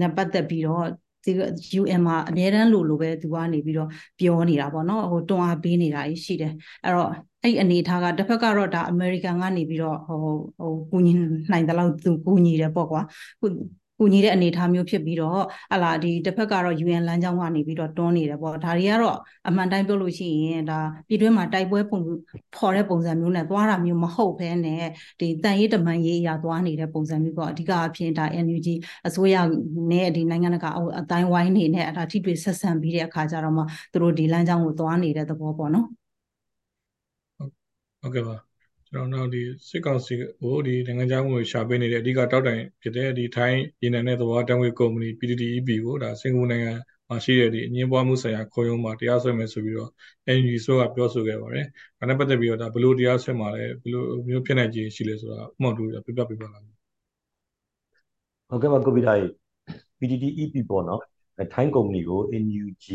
[0.00, 1.01] နဲ့ပတ်သက်ပြီးတော့ဒီ
[1.80, 6.52] UN မှာအများတန်းလို့လို့ပဲသူကနေပြီးတော့ပြောနေတာပေါ့နော်ဟိုတွန်းအားပေးနေတာကြီးရှိတယ်
[6.84, 7.10] အဲ့တော့
[7.42, 10.18] အဲ့အနေထားကတစ်ဖက်ကတော့ဒါအမေရိကန်ကနေပြီးတော့ဟို
[10.58, 11.12] ဟိုကူညီ
[11.52, 13.02] နိုင်တဲ့လောက်သူကူညီတယ်ပေါ့ကွာ
[14.02, 15.40] ကူညီတဲ့အနေအထားမျိုးဖြစ်ပြီးတော့
[15.72, 21.98] ဟလာဒီတစ်ဖက်ကတော့ UN လမ်းကြောင်းကနေပြီးတော့တွန်းနေတယ်ပေါ့ဒါတွေကတော့အမှန်တိုင်းပြောလို့ရှိရင်ဒါပြည်တွင်းမှာတိုက်ပွဲပုံ
[22.54, 24.82] ဖော်တဲ့ပုံစံမျိုးနဲ့သွားတာမျိုးမဟုတ်ဘဲနဲ့
[25.20, 28.68] ဒီတန်ရေးတမန်ရေးအရာသွားနေတဲ့ပုံစံမျိုးပေါ့အဓိကအဖြစ်ဒါ NUG
[29.06, 29.36] အစိုးရ
[29.90, 33.62] နဲ့ဒီနိုင်ငံတကာအတိုင်းဝိုင်းနေနဲ့အတာထိတွေ့ဆက်ဆံပြီးတဲ့အခါကျတော့မှ
[33.92, 35.86] သူတို့ဒီလမ်းကြောင်းကိုသွားနေတဲ့သဘောပေါ့နော်
[38.00, 38.51] ဟုတ်ကဲ့ပါ
[38.94, 46.72] ကျွန်တော်နောက်ဒီစစ်ကောင်စီကိုဒီနိုင်ငံခြားမှုရှာပေးနေတဲ့အဓိကတောက်တိုင်ဖြစ်တဲ့ဒီထိုင်းရေနံနဲ့သဘောတန်းဝေးကုမ္ပဏီ PTTEP ကိုဒါစင်ကာပူနိုင်ငံ
[47.08, 49.90] မှာရှိတဲ့ဒီအငင်းပွားမှုဆိုင်ရာခုံရုံးမှာတရားစွဲမယ်ဆိုပြီးတော့
[50.36, 51.66] NUG ဆိုကပြောဆိုခဲ့ပါတယ်။
[51.98, 56.62] ဒါနဲ့ပတ်သက်ပြီးတော့ဒါဘယ်လိုတရားစွဲမှာလဲဘယ်လိုမျိုးဖြစ်နိုင်ခြေရှိလဲဆိုတာအမှန်တူပြပြပြပါလား။
[58.48, 59.12] ဟုတ်ကဲ့ပါကိုဗီတာ
[59.98, 61.00] PTTEP ပေါ့နော်။
[61.54, 62.86] ထိုင်းကုမ္ပဏီကို NUG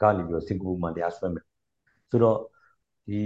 [0.00, 1.44] ကနေပြီးတော့စင်ကာပူမှာတရားစွဲမယ်။
[2.10, 2.38] ဆိုတော့
[3.06, 3.20] ဒီ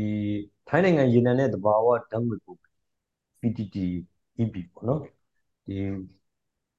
[0.69, 2.57] ထိုင်းနိုင်ငံရေနံနဲ့သဘာဝဓာတ်ငွေ့ကို
[3.41, 3.77] PTT
[4.41, 5.01] EP ပေါ့နော်
[5.69, 5.77] ဒီ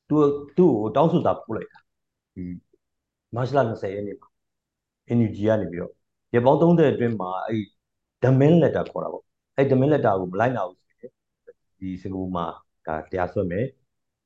[0.07, 0.15] သူ
[0.57, 1.79] သူ့ကိုတောင်းဆိုတာပို့လိုက်တာ
[2.35, 2.43] ဒီ
[3.35, 4.29] မတ်လ20ရက်နေ့မှာ
[5.17, 5.93] NUG ကနေပြီးတော့
[6.35, 7.63] ရပောင်း30အတွင်းမှာအဲ့
[8.23, 9.23] demand letter ခေါ်တာပေါ့
[9.55, 11.11] အဲ့ demand letter ကိုမလိုက်နိုင်ဘူးဆိုရင်
[11.79, 12.45] ဒီစင်ကာပူမှာ
[12.85, 13.65] ဒါတရားစွဲမယ်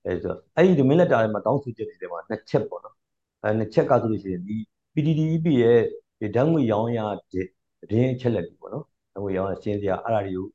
[0.06, 2.96] အဲ့ဆိုအဲ့ဒီ demand letter ထဲမှာတောင်းဆိုချက်တွေထဲမှာနှစ်ချက်ပေါ့နော်
[3.44, 4.58] အဲ့နှစ်ချက်ကဆိုလို့ရှိရင်ဒီ
[4.94, 5.82] PTTEP ရဲ့
[6.20, 7.00] ဒီဓာတ်ငွေရောင်းရ
[7.34, 7.48] တဲ့
[7.90, 10.48] သတင်းအချက်လက်တွေပေါ့နော်ဓာတ်ငွေရောင်းရရှင်းစရာအဲ့ဒါတွေကို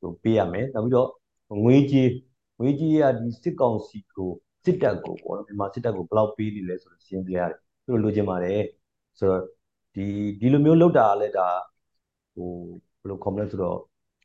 [0.00, 1.08] ဟိုပေးရမယ်နောက်ပြီးတော့
[1.64, 2.08] ငွေကြေး
[2.60, 4.30] ငွေကြေးရဒီစစ်ကောင်စီကို
[4.64, 8.60] စစ်တပ်ကိုပေါ့နော်မြန်မာစစ်တပ်ကိုဘယ်လောက်ပေးနေလဲဆိုတော့ရှင်းပြရတယ်သူတို့လိုချင်ပါတယ်
[9.18, 9.42] ဆိုတော့
[9.94, 10.04] ဒီ
[10.40, 11.48] ဒီလိုမျိုးလောက်တာလည်းဒါ
[12.34, 12.50] ဟို
[13.00, 13.78] ဘယ်လိုခေါ်မလဲဆိုတော့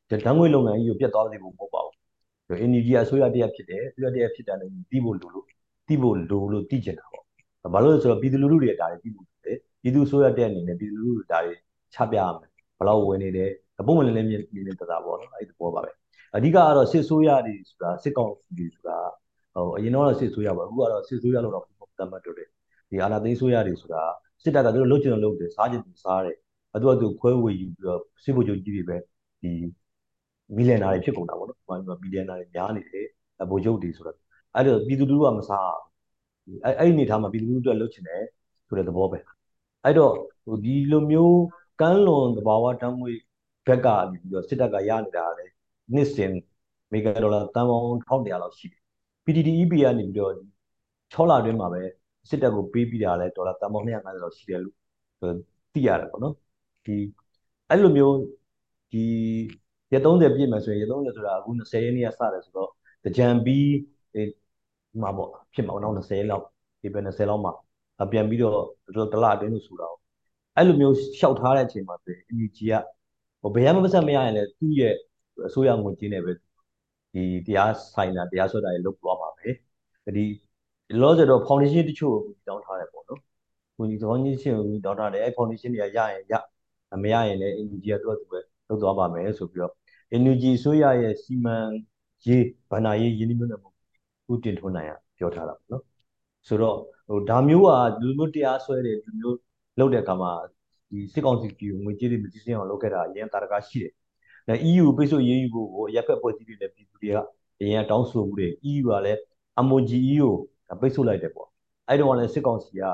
[0.10, 5.45] ဓာတ်ငွေလုပ်ငန်းကြီးကိုပြတ်သွားစေဖို့မဟုတ်ပါဘူး energy အစိုးရတရားဖြစ်တယ်အစိုးရတရားဖြစ်တာလည်းတီးဖို့လိုလို့
[5.88, 7.26] တီးဖို့လိုလို့တီးကျင်တာပေါ့
[7.74, 11.56] ဘာလို့လဲဆိုတော့ပြည်သူလူထုတွေဒါတွေတီးဖို့လိုတယ်ပြည်သူအစိုးရတရားအနေနဲ့ပြည်သူလူထုဒါတွေ
[11.93, 13.52] ချပြရမယ်ဘယ်လောက်ဝင်နေတယ်
[13.88, 15.91] ပုံမှန်လည်းလည်းမြင်မြင်တသာပေါ့နော်အဲ့ဒီသဘောပါပဲ
[16.36, 18.97] အဓိကကတော့စစ်ဆိုးရတွေဆိုတာစစ်ကောင်စီတွေဆိုတာ
[19.54, 21.65] ဟိုအရင်တော့စစ်ဆိုးရပါအခုကတော့စစ်ဆိုးရလို့တော့
[21.99, 22.47] သတ်မှတ်တော့တယ်
[22.89, 24.04] ဒီအာဏာသိမ်းဆိုးရတွေဆိုတာ
[24.43, 26.38] စစ်တပ်ကသူတို့လုပ်ချင်လို့လုပ်တယ်စားချင်သူစားတယ်
[26.75, 28.97] အတူတူခွဲဝေယူပြီးတော့စစ်ဗိုလ်ချုပ်ကြီးတွေပဲ
[29.41, 29.52] ဒီ
[30.56, 33.06] မီလီယံနာတွေဖြစ်ကုန်တာပေါ့နော်ဒီမှာမီလီယံနာတွေများနေတယ်
[33.49, 34.17] ဗိုလ်ချုပ်တွေဆိုတော့
[34.56, 35.71] အဲ့တော့ပြည်သူလူထုကမစား
[36.63, 38.23] အဲ့အဲ့ဒီအနေထားမှာပြည်သူလူထုအတွက်လုပ်ချင်တယ်
[38.67, 39.17] ဆိုတဲ့သဘောပဲ
[39.84, 40.13] အဲ့တော့
[40.45, 41.39] ဟိုဒီလိုမျိုး
[41.80, 43.13] ကမ်းလွန်သဘာဝတမ်းမွေ
[43.68, 45.54] ဘက်ကနေပြီးတော့စစ်တပ်ကရနေတာလည်း
[45.94, 46.32] နှစ်စဉ်
[46.92, 48.82] မေဂါဒေါ်လာတန်ပေါင်း1100လောက်ရှိတယ်
[49.26, 50.34] PTTEP ကနေပြီးတော့
[51.13, 51.82] 6လအတွင်းမှာပဲ
[52.30, 54.76] စစ်တပ်ကိုပေးပြီးတာလဲဒေါ်လာတန်ပေါင်း250လောက်ရှိတယ်လို့
[55.74, 56.36] သိရတယ်ပေါ့နော်
[56.86, 56.96] ဒီ
[57.70, 58.18] အဲ့လိုမျိုး
[58.92, 59.04] ဒီ
[59.94, 62.70] ရက်30ပြည့်မယ်ဆိုရင်ရက်30ဆိုတာအခု20ရက်နေ့ကစတယ်ဆိုတော့
[63.18, 63.70] ကြံပြီး
[64.13, 64.24] ဒီ
[65.02, 66.44] မှာပေါ့ဖြစ်မှာတော့20လောက်
[66.82, 67.54] ဒီပဲ20လောက်မှာ
[68.12, 69.88] ပြန်ပြီးတော့တလအတွင်းလို့ဆိုတာ
[70.60, 72.74] အဲ့လိုမျိုးရှောက်ထားတဲ့အချိန်မှာဆိုရင် energy က
[73.41, 74.95] ဟိုဘယ်ရမပတ်ဆက်မရရင်လည်းသူ့ရဲ့
[75.48, 76.32] အစိုးရငွေကြေးနဲ့ပဲ
[77.13, 79.50] ဒီတရားဆိုင်တာတရားစွဲတာတွေလုပ်သွားမှာပဲ
[80.15, 80.26] ဒီ
[81.02, 83.19] လောဆယ်တော့ foundation တချို့ကိုတောင်းထားတယ်ပေါ့နော်
[83.78, 86.34] ကိုကြီးသောကြီးရှင်ကိုတောင်းထားတယ်အဲ့ foundation တွေကရရင်ရ
[87.04, 89.74] မရရင်လည်း energy ကသူ့အတူပဲလုပ်သွားပါမယ်ဆိုပြီးတော့
[90.17, 91.58] energy ဆိုရရဲ့စီမံ
[92.26, 93.60] ရေးဗန္နာရေးယင်းနှိမ့်နဲ့
[94.32, 95.84] ဥတင်ထွန်းနိုင်ရပြောထားတာပေါ့နော်
[96.48, 97.69] ဆိုတော့ဟိုဒါမျိုးက
[98.02, 99.38] လူမျိုးတရားစွဲတယ်လူမျိုး
[99.80, 100.32] လုပ်တဲ့အခါမှာ
[100.89, 103.92] ဒီစစ်ကောင်စီကြီးကိုငွေကြေးတွေမသိစင်းအောင်လုပ်ခဲ့တာအရင်တာရကရှိတယ်။
[104.48, 107.18] ဒါ EU ပိတ်ဆို့ရေးယူဖို့ကိုရက်ဖက်ဖွဲ့စည်းတွေနဲ့ပြည်သူတွေက
[107.62, 109.20] အရင်တောင်းဆိုမှုတွေ EU ကလည်း
[109.70, 110.34] MOGE ကို
[110.82, 111.48] ပိတ်ဆို့လိုက်တယ်ပေါ့။
[111.88, 112.92] အဲ့တော့လည်းစစ်ကောင်စီကအာ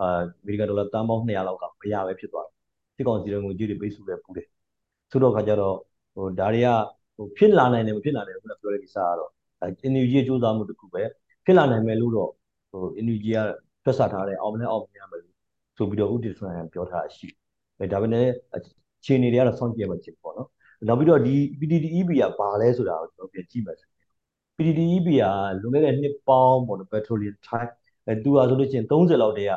[0.00, 0.04] အ
[0.46, 2.54] မေရိကန်ဒေါ်လာတန်ပေါင်း200လောက်ကမရပဲဖြစ်သွားတယ်။
[2.96, 4.46] စစ်ကောင်စီရဲ့ငွေကြေးတွေပိတ်ဆို့ခဲ့ပူတယ်။
[5.10, 5.76] ဆိုတော့ခါကျတော့
[6.14, 6.68] ဟိုဒါတွေက
[7.16, 9.30] ဟိုဖြစ်လာနိုင်တယ်မဖြစ်လာနိုင်ဘူးလို့ပြောတဲ့ကိစ္စကတော့
[9.88, 11.02] energy စူးစမ်းမှုတစ်ခုပဲ
[11.44, 12.30] ဖြစ်လာနိုင်မယ်လို့တော့
[12.70, 13.38] ဟို energy က
[13.84, 15.25] တွက်ဆထားတယ်အောင်မလဲအောင်မရမယ်လို့
[15.76, 17.28] ဆိုပြီးတော့ဥတည်ဆွမ်းရပြောထားရှိ
[17.80, 18.58] အဲဒါပေမဲ့အ
[19.04, 20.48] ခြေအနေတွေကတော့စောင့်ကြည့်ရမှာဖြစ်ပေါ့နော်
[20.88, 23.96] နောက်ပြီးတော့ဒီ PTTEP ကဘာလဲဆိုတာကိုကျွန်တော်ပြန်ကြည့်မယ်ဆိုရင်
[24.56, 27.70] PTTEP ကလွန်ခဲ့တဲ့နှစ်ပေါင်းပေါ့နော် petroleum time
[28.06, 29.52] အဲသူကဆိုလို့ချင်း30လောက်တည်းက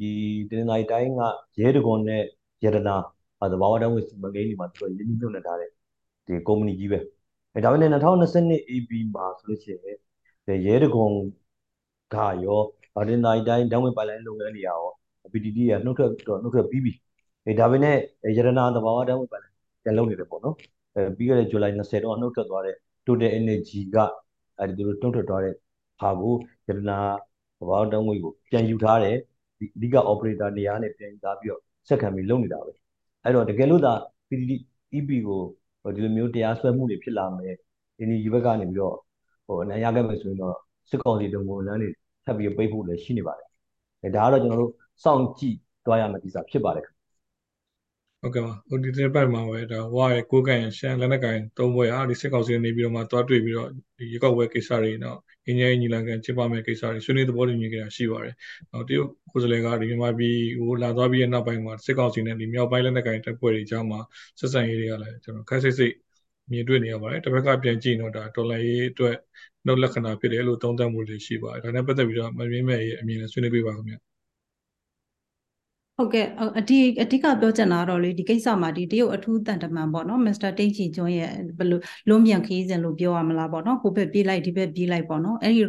[0.00, 0.12] ဒီ
[0.50, 1.20] တင်းနိုင်တိုင်းက
[1.60, 2.22] ရဲတကွန်နဲ့
[2.64, 2.96] ရတနာ
[3.40, 5.70] အဲသဘာဝတန်းဝင်စီမံကိန်းတွေမှာသူကရင်းနှီးမြှုပ်နှံထားတဲ့
[6.26, 6.98] ဒီကုမ္ပဏီကြီးပဲ
[7.54, 9.86] အဲဒါပေမဲ့2022 AB မှာဆိုလို့ရှိရ
[10.52, 11.12] င်ရဲတကွန်
[12.14, 12.60] ကရော
[12.94, 14.80] ဗာတင်နိုင်တိုင်းတန်းဝင်ပိုင်လိုင်းလုပ်ငန်းတွေရော
[15.32, 16.92] PTT ကနှုတ်ထွက်တော့နှုတ်ထွက်ပြီးပြီ
[17.46, 17.96] အဲဒါပေမဲ့
[18.36, 20.56] ရတနာသဘာဝတန်းဝင်ပိုင်လိုင်းပြန်လုပ်နေတယ်ပေါ့နော်
[20.94, 23.96] အဲပြီးခဲ့တဲ့ဇူလိုင်20တော့နှုတ်ထွက်သွားတဲ့ Total Energy က
[24.58, 25.54] အဲဒီသူတို့နှုတ်ထွက်သွားတဲ့
[26.00, 26.34] ဟာကို
[26.68, 26.98] ရတနာ
[27.58, 29.16] သဘာဝတန်းဝင်ကိုပြန်ယူထားတယ်
[29.60, 32.72] အဓိက operator နေရာနဲ့ပြန်ယူထားပြီးတော့ဆက်ခံပြီးလုပ်နေတာပဲ
[33.24, 33.92] အဲ့တော့တကယ်လို့သာ
[34.28, 34.52] PTT
[34.94, 35.40] EP ကို
[35.94, 37.54] ဒီလိုမျိုးတရားစွဲမှုတွေဖြစ်လာမယ်
[38.02, 38.96] energy ဘက်ကနေပြီးတော့
[39.46, 40.56] ဟိုအနိုင်ရခဲ့မယ်ဆိုရင်တော့
[40.90, 41.90] စစ်ကောင်စီတုံးဝန်လန်းတွေ
[42.24, 43.48] ထပ်ပြီးပိတ်ဖို့လည်းရှိနေပါတယ်။
[44.16, 44.72] ဒါကတော့ကျွန်တော်တို့
[45.04, 45.56] စောင့်ကြည့်
[45.86, 46.86] သွားရမယ့်ကိစ္စဖြစ်ပါတယ်
[48.22, 58.34] ဟုတ်ကဲ့ပါဟိုဒီတစ်ပတ်မှာပဲဒါဝါရဲ့ကိုကန်ရှန်လက်နက်ကန်သုံးဘွဲအားဒီစစ်ကောင်စီနေပြီးတော့မှတွားတွေ့ပြီးတော့ဒီရေကောက်ဝဲကိစ္စတွေတော့အင်းကြီးညီလန်ကန်ချစ်ပါမယ့်ကိစ္စတွေဆွေးနွေးသဘောတူညီကြတာရှိပါတယ်။
[58.72, 64.00] နောက်တရုတ်ကိုယ်စားလှယ်ကဒီမြန်မာပြည်ဟိုလာသွားပြီးတဲ့နောက်ပိုင်းမှာစစ်ကောင်စီနဲ့ဒီမြောက်ပိုင်းလက်နက်ကန်တပ်ဖွဲ့တွေကြားမှာ
[64.40, 65.94] ဆက်ဆံရေးတွေကလည်းကျွန်တော်ခက်စိတ်စိတ်
[66.52, 69.16] မြင်တွေ့နေရပါတယ်။တစ်ဖက်ကပြန်ကြည့်တော့ဒါဒေါ်လာရေးအတွက်
[69.66, 73.96] နှုတ်လက္ခဏာဖြစ်တယ်လို့သုံးသပ်မှုတွေရှိပါတယ်။ဒါနဲ့ပတ်သက်ပြီးတော့မမြင်မဲ့ရဲ့အမြင်နဲ့ဆွေးနွေးပေးပါခင်ဗျ။
[75.98, 76.26] ဟုတ်ကဲ့
[76.58, 85.62] အဒီအဓိကပြောချင်တာတော့လေဒီကိစ္စမှာဒီတရုတ်အထူးတန်တမန်ပေါ့နော်မစ္စတာတိတ်ချီကျွန်းရဲ့ဘယ်လိုလွန်မြန်ခီးစဉ်လို့ပြောရမလားပေါ့နော်ဟိုဘက်ပြေးလိုက်ဒီဘက်ပြေးလိုက်ပေါ့နော်အဲ့ဒီ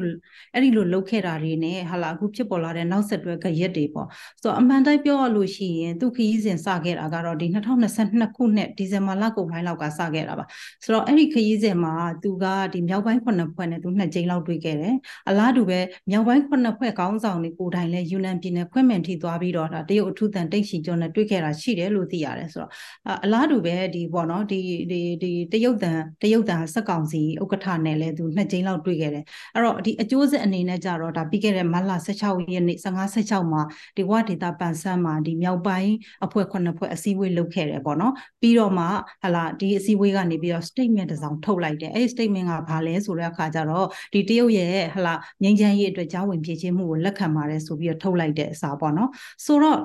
[0.53, 4.07] အဲ့ဒီလိုလုပ်ခဲ့တာတွေနဲ့ဟာလာအခုဖြစ်ပေါ်လာတဲ့နောက်ဆက်တွဲခရက်တွေပေါ့
[4.41, 10.45] ဆိုတော့အမှန်တိုင်းပြောရလို့ရှိရင်သူခီးစဉ်စခဲ့တာကတော့ဒီ2022ခုနှစ်ဒီဇင်ဘာလကုန်ပိုင်းလောက်ကစခဲ့တာပါ
[10.83, 14.95] ဆိုတော့အဲ့ဒီခရီးစဉ်မှာသူကဒီမြောက်ပိုင်းခုနှစ်ဖွဲ့နဲ့သူနှစ်ကြိမ်လောက်တွေ့ခဲ့တယ်
[15.29, 22.71] အလားတူပဲမြောက်ပိုင်းခုနှစ်ဖွဲ့ခေါင်းဆောင်တွေကိုယ်တိုင်လဲယူနန်ပြည်နယ်ခွင့်မင်ထိသွားပြီးတော့ဒါတရုတ်ထူးတန်တိတ်ရှိကျော်နဲ့တွေ့ခဲ့တာရှိတယ်လို့သိရတယ်ဆိုတော့
[23.25, 24.59] အလားတူပဲဒီပေါ့နော်ဒီ
[24.91, 33.61] ဒီဒီတရုတ်တန်တရုတ်တန်စက်ကောင်စီဥက္ကဋ္ဌနဲ့လည်းသူနှစ်ကြိမ်လောက်တွေ့ခဲ့တယ်အဲ့တော့ဒီအကျိုးဆက်အနေနဲ့ကြတော့ဒါပြီးခဲ့တဲ့မတ်လ16ရက်နေ့15 16မှာ
[33.97, 35.93] ဒီဝဒေတာပန်ဆန်းမှာဒီမြောက်ပိုင်း
[36.25, 38.85] အဖွဲ့ခုနှစ်ဖွဲ့အစည်းအဝေးလုပ်ခဲ့တယ်ပေါ့နော်ပြီးတော့မှ
[39.23, 49.09] ဟလာဒီအစည်းအဝေးကနေပြီးတော့ statement တစ်စောင်ထုတ်လိုက်တယ်အဲ့ဒီ statement ကဘာလဲဆိုတဲ့အခါကျတော့ဒီတရုတ်ရဲ့ဟလာငြိမ်းချမ်းရေးအတွက်ကြားဝင်ဖြည့်ချင်းမှုကိုလက်ခံပါတယ်ဆိုပြီးတော့ထုတ်လိုက်တဲ့အစားပေါ့နော်
[49.45, 49.79] ဆိုတော့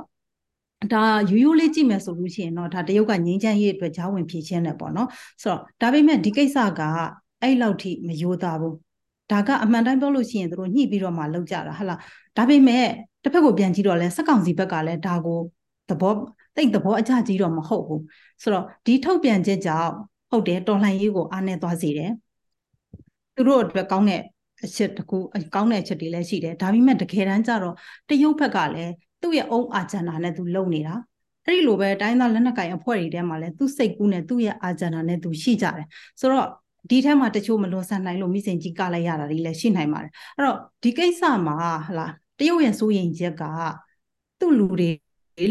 [0.90, 5.08] ဒါရိုးရိုးလေးကြည့်မယ်ဆိုလို့ရှိရင်တော့ဒါတရုတ်ကငြိမ်းချမ်းရေးအတွက်ဂျာဝင်ဖြည့်ချင်းတယ်ပေါ့နော်
[5.42, 6.80] ဆိုတော့ဒါပေမဲ့ဒီကိစ္စက
[7.42, 8.76] အဲ့လောက်ထိမယိုးသားဘူး
[9.30, 11.98] ဒါကအမှန်တိုင်းပြောလို့ရှိရင်တို့ညှိပြီးတော့မှလောက်ကြတာဟဟလား
[12.36, 12.86] ဒါပေမဲ့
[13.22, 15.38] တစ်ဖက်ကိုပြန်ကြည့်တော့လဲစက်ကောင်စီဘက်ကလည်းဒါကို
[15.88, 16.12] သဘော
[16.56, 18.02] တိတ်သဘောအကျကြီးတော့မဟုတ်ဘူး
[18.42, 19.90] ဆိုတော့ဒီထုတ်ပြန်ချက်ကြောင့်
[20.30, 22.10] ဟုတ်တယ်တော်လှန်ရေးကိုအားနေသွားစေတယ်
[23.34, 24.20] သူတို့အတွက်ကောင်းတဲ့
[24.64, 25.18] အချက်တကူ
[25.54, 27.74] ကောင်းတဲ့အချက်တွေလည်းရှိတယ်ဒါပေမဲ့တကယ်တမ်းကျတော့
[28.08, 30.94] တရုတ်ဘက်ကလည်း သူ့ရဲ့အုံအာဂျန်နာနဲ့သူလုပ်နေတာ
[31.46, 35.86] အဲ့ဒီလိုပဲတိုင်းသားလက်နက်ကိုင်အဖွဲ့တွေထဲမှာလည်းသူ့စိတ်ကူးနဲ့သူ့ရဲ့အာဂျန်နာနဲ့သူရှိကြတယ်
[36.20, 36.48] ဆိုတော့
[36.90, 41.56] ဒီထက်မှတချို့မလွန်ဆန်နိုင်လို့မိစဉ်ကြီးကလိုက်ရတာတွေလည်းရှိနိုင်ပါတယ်အဲ့တော့ဒီကိစ္စမှာ
[41.86, 42.06] ဟလာ
[42.38, 43.42] တရုတ်ရဲ့စိုးရိမ်ချက်က
[44.40, 44.90] သူ့လူတွေ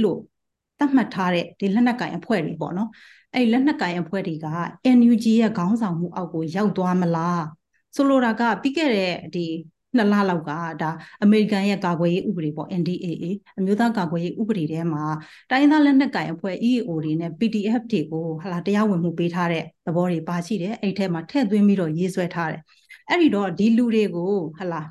[0.04, 0.20] လို့
[0.80, 2.90] သတ်မှတ်ထားတဲ့ဒီလက်နက်ကင်အဖွဲ့တွေပေါ့နော်
[3.36, 4.48] အဲ့လက်နက်ကင်အဖွဲ့တွေက
[4.98, 7.44] NUG ရဲ့ခေါင်းဆောင်မှုအောက်ကိုရောက်သွားမလား
[7.96, 9.46] ဆိုလိုတာကပြီးခဲ့တဲ့ဒီ
[9.96, 10.52] နှစ်လလောက်က
[10.82, 10.90] ဒါ
[11.24, 13.26] အမေရိကန်ရဲ့ကာကွယ်ရေးဥပဒေပေါ့ NDAA
[13.58, 15.04] အမျိုးသားကာကွယ်ရေးဥပဒေထဲမှာ
[15.50, 22.62] တိုင်းသားလက်နက်ကိုင်အဖွဲ့ EAO တွေနဲ့ PDF တွေကိုဟလာတရားဝင်မှုပေးထားတဲ့သဘောတွေပါရှိတယ်အဲ့ဒီထဲမှာထည့်သွင်းပြီးတော့ရေးဆွဲထားတယ်
[23.10, 24.82] အဲ့ဒီတော့ဒီလူတွေကိုဟလာ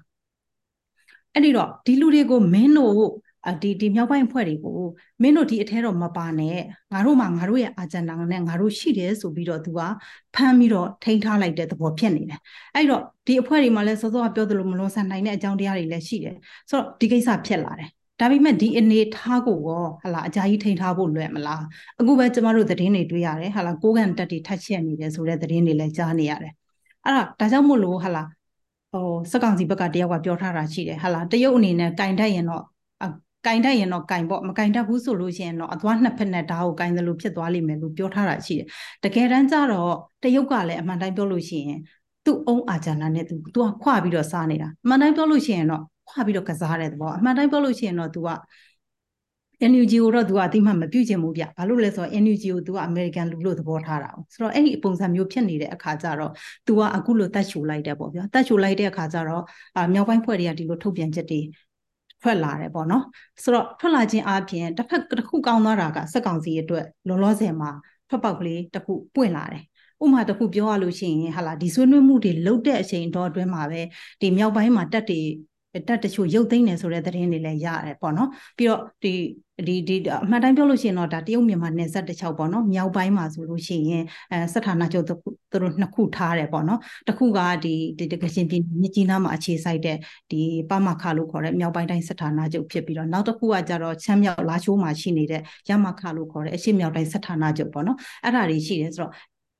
[1.34, 2.94] အဲ့ဒီတော့ဒီလူတွေကိုမင်းတို့
[3.62, 4.79] ဒီဒီမြောက်ပိုင်းအဖွဲ့တွေကို
[5.22, 6.57] မင်းတို့ဒီအထဲတော့မပါနဲ့
[6.92, 9.81] ငါတို့မှငါတို့ရဲ့အာဂျန်ဒါနဲ့ငါတို့ရှိတယ်ဆိုပြီးတော့သူက
[10.35, 12.40] ဖမ်းပြီးတော့ထိန်းထားလိုက်တဲ့သဘောဖြစ်နေတယ်
[12.74, 16.37] အဲ့တော့ဒီအဖွဲ့တွေမှာလည်းစောစောကပြောသလိုမလွန်ဆန်နိုင်တဲ့အကြောင်းတရားတွေလည်းရှိတယ်
[16.70, 17.88] ဆိုတော့ဒီကိစ္စဖြစ်လာတယ်
[18.20, 21.62] ဒါပေမဲ့ဒီအနေထားကိုရောဟလာအကြာကြီးထိန်းထားဖို့လွယ်မလား
[22.00, 26.53] အခုပဲကျမတို့သတင်းတွေတွေ့ရတယ်ဟလာကိုးကန်တက်တွေထတ်ချက်နေတယ်ဆိုတဲ့သတင်းတွေလည်းကြားနေရတယ်
[27.05, 28.22] အဲ့ဒါဒါကြောင့်မို့လို့ဟလာ
[28.92, 32.64] ဟိုစက်ကောင်စီဘက်ကတယောက်ကပြောထားတာရှိတယ်ဟလာတရုတ်အနေနဲ့ကင်တက်ရင်တော့
[33.46, 38.66] ကင်တတ်ရင်တော့ကင်ပေါ့မကင်တတ်ဘူးဆိုလို့ရှိရင်တော့အသွားနှစ်ဖက်နဲ့ဓာတ်ကိုကင်တယ်လို့ဖြစ်သွားလိမ့်မယ်လို့ပြောထားတာရှိတယ်
[39.05, 41.79] တကယ်တမ်းကျတော့တရုတ်ကလည်းအမှန်တိုင်းပြောလို့ရှိရင်
[42.24, 48.31] သူ့အုံအာဂျာနာနဲ့သူသူကခွပြီးတော့စားနေတာအမှန်တိုင်းပြောလို့ရှိရင်တော့ခွပြီးတော့ကစားတဲ့သဘောအမှန်တိုင်းပြောလို့ရှိရင်တော့သူက
[49.70, 56.33] NUG ကိုတော့သူကအတိမမပြုတ်ချင်ဘူးဗျဘာလို့လဲဆိုတော့ NUG ကိုသူကအမေရိကန်လူလို့သဘောထားတာ။ဆိုတော့အဲ့ဒီပုံစံမျိုးဖြစ်နေတဲ့အခါကျတော့
[56.66, 59.44] သူကအခုလိုတတ်ချိုလိုက်တယ်ပေါ့ဗျာ။တတ်ချိုလိုက်တဲ့အခါကျတော့
[59.76, 61.40] အာမြောက်ပိုင်းဖွဲ့တွေကဒီလိုထုတ်ပြန်ချက်တွေ
[62.22, 63.04] ထွက်လာတယ်ပေါ့နော်
[63.42, 67.70] ဆိုတော့ထွက်လာခြင်းအပြင်တစ်ဖက်တစ်ခုကောင်းသွားတာကစက်ကောင်စီအတွက်လောလောဆယ်မှာ
[68.09, 69.62] ထွက်ပေါက်ကလေးတစ်ခုပွင့်လာတယ်
[70.04, 73.83] ဥမာတစ်ခုပြောရလို့ရှိရင်ဟာလာဒီဆွေးနွေးမှုတွေလုတ်တဲ့အချိန်တော့အတွင်းမှာပဲ
[74.20, 75.20] ဒီမြောက်ပိုင်းမှာတက်တွေ
[75.88, 79.12] တက်တချို့ရုပ်သိမ်းတယ်ဆိုတဲ့သတင်းတွေလည်းရတယ်ပေါ့နော်ပြီးတော့ဒီ
[79.68, 85.14] ဒီဒီအမှန်တိုင်းပြောလို့ရှိရင်တော့ဒါတရုတ်မြန်မာနယ်စပ်တစ်ချောက်ပေါ့နော်မြောက်ပိုင်းမှာဆိုလို့ရှိရင်အဲစထာနာချုပ်သူ
[85.62, 89.96] တို့နှစ်ခုထားတယ်ပေါ့နော်တစ်ခုကဒီဒီကရှင်ပြည်မြကြီးနားမှာအခြေစိုက်တဲ့
[90.30, 99.12] ဒီပမခလို့ခေါ်တဲ့မြောက်ပိုင်းတိုင်းစထာနာချုပ်ဖြစ်ပြီးတော့နောက်တစ်ခုကကြတော့ချမ်းမြောက်လာချိုးမှာရှိနေတဲ့ရမခလို့ခေါ်တဲ့အရှိမြောက်တိုင်းစထာနာချုပ်ပေါ့နော်အဲ့ဒါတွေရှိတယ်ဆိုတော့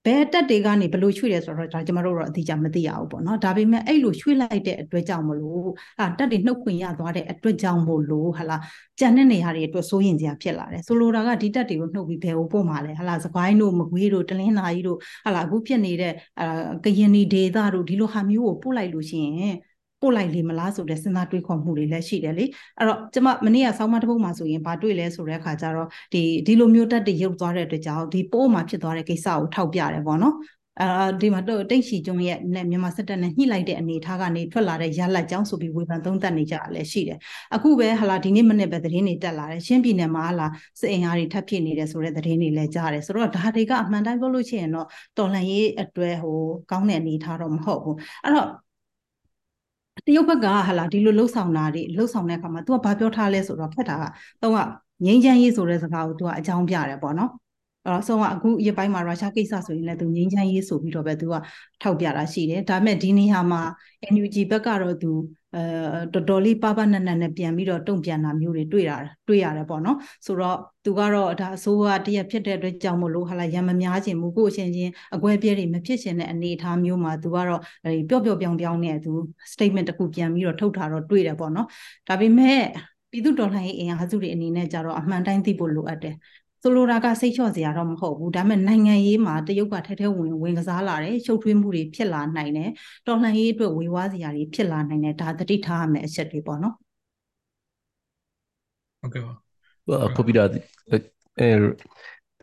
[0.07, 5.69] ဘယ်တက်တွေကနေဘလို့ရွှေ့တယ်ဆိုတော့ဒါကျမတို့တော့အတိအကျမသိရဘူးပေါ့နော်ဒါပေမဲ့အဲ့လိုရွှေ့လိုက်တဲ့အတွက်ကြောင့်မလို့
[6.01, 8.57] အာတက်တွေနှုတ်ခွင့်ရသွားတဲ့အတွက်ကြောင့်မို့လို့ဟလာ
[9.01, 16.47] ကြံတဲ့နေရာတွေအတွက်စိုးရင်စရာဖြစ်လာတယ်ဆိုလိုတာကဒီတက်တွေကိုနှုတ်ပြီးဘယ်ကိုပို့မှာလဲဟလာစကိုင်းတို့မကွေးတို့တလင်းနာကြီးတို့ဟလာအခုဖြစ်နေတဲ့အာ
[16.85, 19.55] ကရင်နီဒေသတို့ဒီလိုဟာမျိုးကိုပို့လိုက်လို့ရှိရင်
[20.01, 22.45] ပို့လိုက်လေမလားဆိုတဲ့စဉ်းစားတွေးခေါ်မှုတွေလည်းရှိတယ်လေ
[22.79, 30.35] အဲ့တော့ကျမမနေ့ကဆောင်းမတစ်ပုဒ်မှာဆိုရင်ဘာတွေ့လဲဆိုတဲ့အခါကျတော့ဒီဒီလိုမျိုးတက်တွေရုပ်သွားတဲ့အတွက်ကြောင့်ဒီပို့မှာဖြစ်သွားတဲ့ကိစ္စကိုထောက်ပြတယ်ပေါ့နော်
[30.81, 30.87] အဲ
[31.21, 37.19] ဒီမှာတော့တိတ်ချီကျွန်းရဲ့နဲ့မြန်မာစစ်တပ်နဲ့ညှိလိုက်တဲ့အနေအထားကနေထွက်လာတဲ့ရလက်ကြောင်းဆိုပြီးဝေဖန်သုံးသပ်နေကြတာလည်းရှိတယ်
[37.55, 40.47] အခုပဲဟလာဒီနေ့မနေ့ပဲသတင်းတွေတက်လာတယ်ရှင်းပြည်နယ်မှာဟလာ
[40.81, 44.87] စစ်အင်အားတွေထပ်ဖြစ်နေတယ်ဆိုတဲ့သတင်းတွေလည်းကြားတယ်ဆိုတော့ဒါတွေကအမှန်တိုင်းပြောလို့ရှိရင်တော့
[45.17, 46.39] တော်လှန်ရေးအတွဲဟို
[46.71, 48.49] ကောင်းတဲ့အနေအထားတော့မဟုတ်ဘူးအဲ့တော့
[50.07, 54.05] တရုတ်ဘက်ကဟာလာဒီလိုလှုပ်ဆောင်တာတွေလှုပ်ဆောင်တဲ့အခါမှာ तू ကဘာပြောထားလဲဆိုတော့ဖက်တာက
[54.43, 54.59] တော့က
[55.05, 57.31] ငိမ့်ချမ်းရေးဆိုတဲ့စကားကို तू ကအကြောင်းပြတယ်ပေါ့နော်
[57.85, 61.35] အဲ့တော့ဆုံးကအခုရပိုင်းမှာရုရှားကိစ္စဆိုရင်လည်းသူငိမ့်ချမ်းရေးဆိုပြီးတော့ပဲသူက
[61.83, 63.63] ထောက်ပြတာရှိတယ်ဒါပေမဲ့ဒီနေရာမှာ
[64.15, 65.13] NUG ဘက်ကတော့သူ
[65.55, 65.61] အဲ
[66.13, 68.91] တော်တော်လေးပါပါနက်နက်နဲ့ပြန်ပြီးတော့တုံ့ပြန်တာမျိုးတွေတွေ့ရ
[69.29, 77.61] တွေ့ရတယ်ပေါ့နော်ဆိုတော့သူကတော့ဒါအစိုးရတရက်ဖြစ်တဲ့အတွက်ကြောင့်မလို့ဟာလာရံမများခြင်းမူကိုအချင်းချင်းအကွဲပြဲတွေမဖြစ်ခြင်းတဲ့အနေအထားမျိုးမှာသူကတော့
[78.09, 79.13] ပျော့ပျော့ပြောင်းပြောင်းနဲ့သူ
[79.53, 81.67] statement တစ်ခုပြန်ပြီးတော့ထုတ်တာတော့တွေ့တယ်ပေါ့နော်
[82.09, 82.59] ဒါပေမဲ့
[83.11, 86.15] ပြည်သူတော်လှန်ရေးအင်အားစုတွေအနေနဲ့ကြတော့အမှန်တိုင်းသိဖို့လိုအပ်တယ်
[86.63, 92.71] ဆိုလိုတာကစိတ်ချော့စရာတော့မဟုတ်ဘူးဒါပေမဲ့နိုင်ငံရေးမှာတရုတ်ကထဲထဲဝင်ဝင်ကစားလာတယ်ရှုပ်ထွေးမှုတွေဖြစ်လာနိုင်တယ်
[93.07, 96.75] တော်လှန်ရေးအတွက်ဝေဝါးစရာတွေဖြစ်လာနိုင်တယ်ဒါသတိထားရမယ့်အချက်တွေပေါ့နော်
[99.01, 99.35] ဟုတ်ကဲ့ပါ
[99.89, 101.49] ပေါ်ပြီးတော့အဲ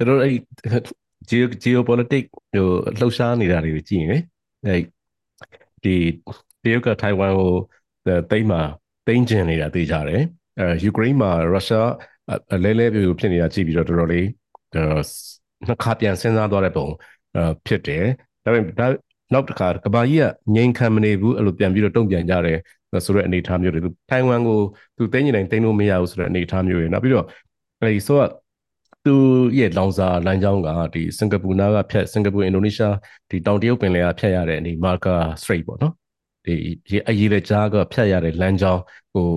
[0.08, 0.34] တို့အဲ့
[1.63, 2.67] geopolitics ဟို
[2.99, 4.19] လှုပ်ရှားနေတာတွေကိုကြည့်ရင်လေ
[4.65, 4.77] အဲ
[5.84, 5.95] ဒီ
[6.63, 7.53] တရုတ်ကထိုင်ဝမ်ကို
[8.32, 8.62] တိမ့်မှာ
[9.08, 10.23] တိမ့်ကျင်နေတာသိကြတယ်
[10.60, 11.89] အဲယူကရိန်းမှာရုရှား
[12.53, 14.27] အလဲလဲပြပြဖြစ်နေတာကြည့်ပြီးတော့တော်တော်လေး
[15.67, 16.87] နှစ်ခါပြန်စဉ်းစားသွားတဲ့ပုံ
[17.65, 18.05] ဖြစ်တယ်
[18.43, 18.87] ဒါပေမဲ့ဒါ
[19.33, 22.57] နောက်တစ်ခါကဘာကြီးကငြိမ်ခံမနေဘူးအဲ့လိုပြန်ပြီးတော့တုံ့ပြန်ကြတယ်
[23.05, 24.59] ဆိုတဲ့အနေအထားမျိုးတွေသူထိုင်ဝမ်ကို
[24.97, 27.25] သူသိနေနိုင်သိလို့မရဘူးဆိုတဲ့အနေအထားမျိုးတွေနောက်ပြီးတော့
[27.79, 28.29] အဲဒီဆိုတော့
[29.05, 29.15] သူ
[29.57, 32.95] ရဲ့လောင်စာလမ်းကြောင်းကဒီစင်ကာပူနားကဖြတ်စင်ကာပူအင်ဒိုနီးရှား
[33.29, 35.93] ဒီတောင်တရုတ်ပင်လယ်ကဖြတ်ရတဲ့ဒီမာကာစထရိတ်ပေါ့နော်
[36.45, 36.53] ဒီ
[37.09, 38.81] အရေးလက်ကြားကဖြတ်ရတဲ့လမ်းကြောင်း
[39.13, 39.27] ဟို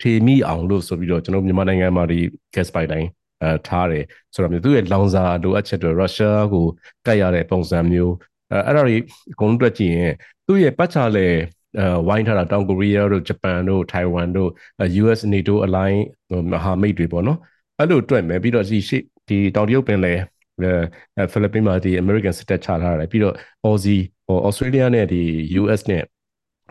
[0.00, 2.20] ထေမိအောင်လို့ဆိုပြီးတော့ကျွန်တော်မြန်မာနိုင်ငံမှာဒီ
[2.54, 3.08] gas pipeline
[3.42, 6.66] အဲထားတယ်ဆိုတော့သူ့ရဲ့လောင်စာလိုအပ်ချက်တွေရုရှားကို
[7.06, 8.14] ကတ်ရတဲ့ပုံစံမျိုး
[8.52, 8.96] အဲအဲ့ဒါတွေ
[9.32, 10.12] အကုန်လုံးတွက်ကြည့်ရင်
[10.46, 11.26] သူ့ရဲ့ပတ်ချလဲ
[11.78, 14.50] အဲဝိုင်းထားတာတောင်ကိုရီးယားတို့ဂျပန်တို့ထိုင်ဝမ်တို့
[15.02, 15.96] US NATO align
[16.52, 17.38] မဟာမိတ်တွေပေါ့နော်
[17.78, 20.18] အဲ့လိုတွက်မယ်ပြီးတော့ဒီရှေ့ဒီတောင်တရုတ်ပင်လယ်
[20.60, 23.34] အဲဖိလစ်ပင်းမှာဒီ American စစ်တပ်ချထားတယ်ပြီးတော့
[23.66, 25.22] Aussie ဟို Australia နဲ့ဒီ
[25.62, 26.02] US နဲ့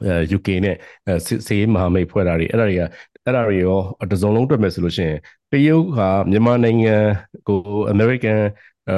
[0.05, 0.75] အဲ UK နဲ့
[1.47, 2.83] စေးမဟာမိတ်ဖွဲ့တာတွေအဲ့ဒါတွေက
[3.29, 3.79] အဲ့ဒါတွေရော
[4.11, 5.17] တစုံလုံးတွက်မယ်ဆိုလို့ရှိရင်
[5.51, 5.99] တရုတ်က
[6.31, 6.95] မြန်မာနိုင်ငံ
[7.47, 7.59] ကို
[7.93, 8.37] American
[8.89, 8.95] အဲ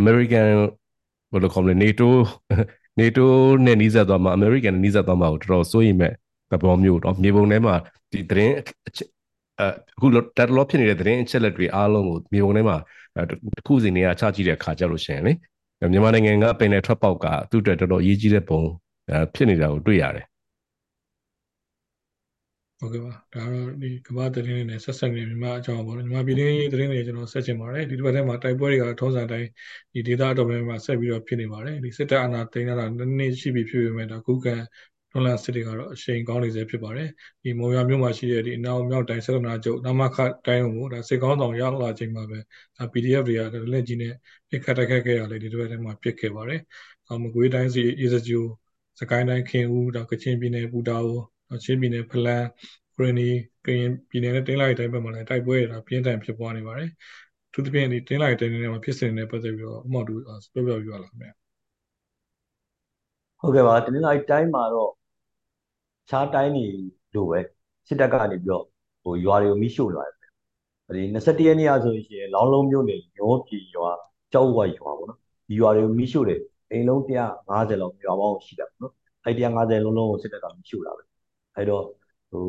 [0.00, 0.46] American
[1.32, 2.08] ဘယ်လိုခေါ်မလဲ NATO
[3.00, 3.26] NATO
[3.66, 6.12] နဲ့နှီးစပ်သွားမှာ American နဲ့နှီးစပ်သွားမှာကိုတော်တော်စိုးရိမ်မဲ့
[6.50, 7.74] သဘောမျိုးတော့မြေပုံထဲမှာ
[8.12, 8.54] ဒီသတင်း
[9.60, 9.64] အ
[10.00, 10.06] ခု
[10.36, 12.76] တက်လောဖြစ်နေတဲ့သတင်းအချက်လက်တွေအားလုံးကိုမြေပုံထဲမှာ
[13.28, 15.32] တစ်ခုစီနေရာချကြည့်တဲ့အခါကျလို့ရှိရင်လေ
[15.92, 18.60] မြန်မာနိုင်ငံကပင်လယ်ထွက်ပေါက်ကသူ့အတွက်တော်တော်အရေးကြီးတဲ့ပုံ
[19.34, 20.26] ဖြစ်နေတာကိုတွေ့ရတယ်
[22.80, 29.48] ဟုတ်ကဲ့ပါဒါတော့ဒီကမ္ဘာသတင်းတွေနဲ့ဆက်ဆက်နေမြန်မာအကြောင်းပေါ့နော်မြန်မာပြည်တွင်းသတင်းတွေကျွန်တော်ဆက်ချင်ပါတယ်ဒီတစ်ပတ်ထဲမှာတိုက်ပွဲတွေကထုံးစံတိုင်း
[29.94, 34.54] ဒီဒေသအတော်များများဆက်ပြီးတော့ဖြစ်နေပါတယ်ဒီစစ်တပ်အာဏာသိမ်းတာနည်းနည်းရှိပြီဖြစ်ပေမဲ့ဒါခုခံ
[35.10, 37.08] တွန်လန်စစ်တွေကတော့အရှိန်ကောင်းနေစေဖြစ်ပါတယ်
[37.42, 40.16] ဒီမော်ရမြို့မှာရှိတဲ့ဒီအနောက်မြောက်တိုင်းစစ်နာချုပ်နမခ
[40.46, 42.38] တိုင်းကိုဒါစစ်ကောင်းဆောင်ရောက်လာချိန်မှာပဲ
[42.76, 43.40] ဒါ PDF တွေက
[43.72, 44.12] လက်ကြီးနဲ့
[44.48, 46.60] ပြစ်ခတ်တိုက်ခတ်ခဲ့ရလေဒီတစ်ပတ်ထဲမှာပြစ်ခဲ့ပါတယ်
[47.08, 48.44] အမကွေးတိုင်းစီရေစကြို
[49.00, 51.20] စကိုင်းတိုင်းခင်ဦးဒါကချင်ပြည်နယ်ပူတာအို
[51.64, 52.46] ချင်းပြည်နယ်ဖလန်း
[52.94, 53.28] ခရနီ
[53.66, 56.88] ကရင်ပြည်နယ်နဲ့တင်းလိုက်တိုင်းဘက်မှာလည်းတိုက်ပွဲတွေပြင်းထန်ဖြစ်ပွားနေပါတယ်။
[57.52, 60.14] သူသဖြင့်ဒီတင်းလိုက်တိုင်းနဲ့မှာဖြစ်စဉ်နဲ့ပတ်သက်ပြီးတော့အမောက်တူ
[60.54, 61.28] ပြောပြပြလာခင်ဗျ။
[63.40, 64.92] ဟုတ်ကဲ့ပါတင်းလိုက်တိုင်းမှာတော့
[66.10, 66.66] ခြားတိုင်းနေ
[67.14, 67.40] လို့ပဲ
[67.88, 68.64] စစ်တပ်ကနေပြီးတော့
[69.02, 70.30] ဟိုရွာတွေကိုမိရှို့လာတယ်။
[70.96, 73.88] ဒီ21ရက်နေ့အဆိုရင်လောင်းလုံးမျိုးနေရောပြည်ရွာ
[74.32, 78.92] ကြောက်ဝရွာပေါ့နော်။ဒီရွာတွေကိုမိရှို့တယ်အိမ်လုံး150လောက်ရွာပေါင်းရှိတာပေါ့နော်။
[79.24, 81.02] အဲ့150လုံးလုံးကိုစစ်တပ်ကမိရှို့လာပဲ။
[81.60, 81.84] အဲ့တော့
[82.30, 82.44] ဟို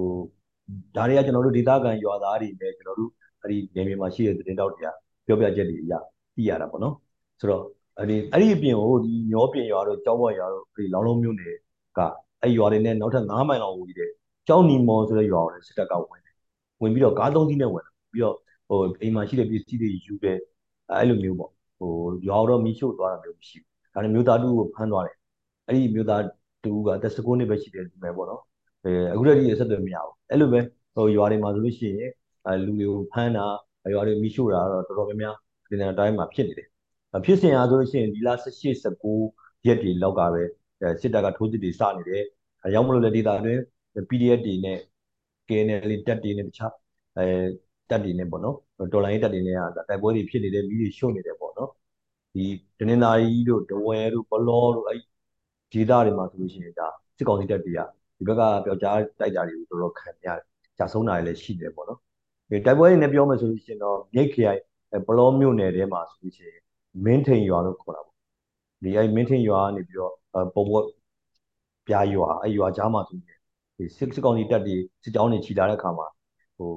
[0.95, 4.87] ဒါတွေကကျွန်တော်တို့ဒေသခံရွာသားတွေနဲ့ကျွန်တော်တို့အဲ့ဒီနေမြေမှာရှိတဲ့သတင်းတောက်တွေက
[5.25, 5.93] ပြောပြချက်တွေအရ
[6.35, 6.95] သိရတာပေါ့နော်
[7.39, 7.63] ဆိုတော့
[7.97, 11.55] အဲ့ဒီအဲ့ဒီအပြင်ကိုဒီညောပြင်ရွာတို့ကြောက်ဘွားရွာတို့ဒီလောင်းလုံးမြို့နယ်
[11.97, 11.99] က
[12.41, 14.09] အဲ့ရွာတွေနဲ့နောက်ထပ်9မိုင်လောက်ဝေးတဲ့
[14.47, 16.35] ကြောက်နီမော်ဆိုတဲ့ရွာကိုစစ်တပ်ကဝင်တယ်
[16.81, 18.35] ဝင်ပြီးတော့ကားသုံးစီးနဲ့ဝင်တယ်ပြီးတော့
[18.69, 20.37] ဟိုအိမ်မှာရှိတဲ့ပစ္စည်းတွေယူတယ်
[20.91, 21.91] အဲ့လိုမျိုးပေါ့ဟို
[22.27, 25.17] ရွာတော့မီးရှို့သွားတာမျိုးမရှိဘူးဒါနဲ့မျိုးသားတူကိုဖမ်းသွားတယ်
[25.67, 26.23] အဲ့ဒီမျိုးသား
[26.63, 28.41] တူကတက်စကုန်းနှစ်ပဲရှိတယ်ဒီမဲ့ပေါ့နော်
[28.83, 30.59] အဲအခုတည်းကအဆက်အသွယ်မရဘူးအဲ့လိုပဲ
[30.95, 32.11] ဟိုရွာတွေမှာဆိုလို့ရှိရင်
[32.45, 33.45] အဲလူတွေကိုဖမ်းတာ
[33.93, 35.35] ရွာတွေမိရှို့တာတော့တော်တော်များများ
[35.69, 36.67] ဒီနေ့တိုင်းမှာဖြစ်နေတယ်
[37.25, 38.73] ဖြစ်စဉ်အားဆိုလို့ရှိရင်ဒီလ18
[39.15, 40.43] 19ရက်တွေလောက်ကပဲ
[41.01, 42.23] စစ်တပ်ကထိုးစစ်တွေစနေတယ်
[42.63, 43.59] အဲရောက်မလို့လေဒေတာတွင်
[44.09, 44.77] PDF တွေနဲ့
[45.47, 46.73] KNL တက်တွေနဲ့တခြား
[47.17, 47.25] အဲ
[47.89, 48.55] တက်တွေနဲ့ပေါ့နော်
[48.93, 51.69] တော်လိုင်းတက်တွေနဲ့တိုက်ပွဲတွေဖြစ်နေတယ်မိတွေရှို့နေတယ်ပေါ့နော်
[52.33, 52.45] ဒီ
[52.79, 54.95] ဒနင်္သာရီတို့ဒဝဲတို့ဘလောတို့အဲ
[55.73, 57.79] ဒေတာတွေမှာဆိုလို့ရှိရင်ဒါစစ်ကောင်စီတက်တွေက
[58.21, 60.39] ဒီဘက်ကပျောက်ကြားတိုက်တာတွေကိုတော်တော်ခံရတယ်
[60.77, 61.99] ကြာဆုံးတာတွေလည်းရှိတယ်ပေါ့နော်
[62.49, 64.61] ဒီတိုက်ပွဲတွေနဲ့ပြောမယ်ဆိုလို့ရှိရင်တော့မြိတ်ခရိုင်
[65.07, 66.61] ပလောမြို့နယ်ထဲမှာဆိုလို့ရှိရင်
[67.05, 68.15] မင်းထိန်ရွာလို့ခေါ်တာပေါ့
[68.83, 70.13] ဒီအဲမင်းထိန်ရွာကနေပြီးတော့
[70.55, 70.85] ပုံပေါ်
[71.87, 73.37] ပြားရွာအဲရွာကြားမှာဆိုရင်
[73.77, 76.07] ဒီစစ်စစ်ကောင်စီတပ်တွေစစ်ကြောင်းတွေခြိလာတဲ့အခါမှာ
[76.57, 76.71] ဟို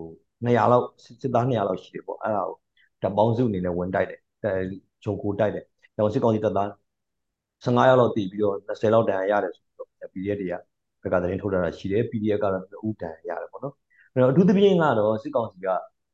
[0.45, 2.57] 200လောက်စစ်သား200လောက်ရှိတယ်ပေါ့အဲ့ဒါကို
[3.03, 4.63] တပ်ပေါင်းစုအနေနဲ့ဝင်တိုက်တယ်အဲ
[5.05, 5.65] ဂျုံကိုတိုက်တယ်
[5.99, 6.69] တော့စစ်ကောင်စီတပ်သား
[7.65, 10.55] 15ရောက်လောက်တည်ပြီးတော့20လောက်တန်ရတယ်ဆိုတော့ PDF တွေက
[11.05, 13.75] ဘက်ကသတင်းထုတ်တာရှိတယ် PDF ကတော့ဥတန်ရတယ်ပေါ့နော်
[14.13, 15.69] အဲ့တော့အထူးသဖြင့်ကတော့စစ်ကောင်စီက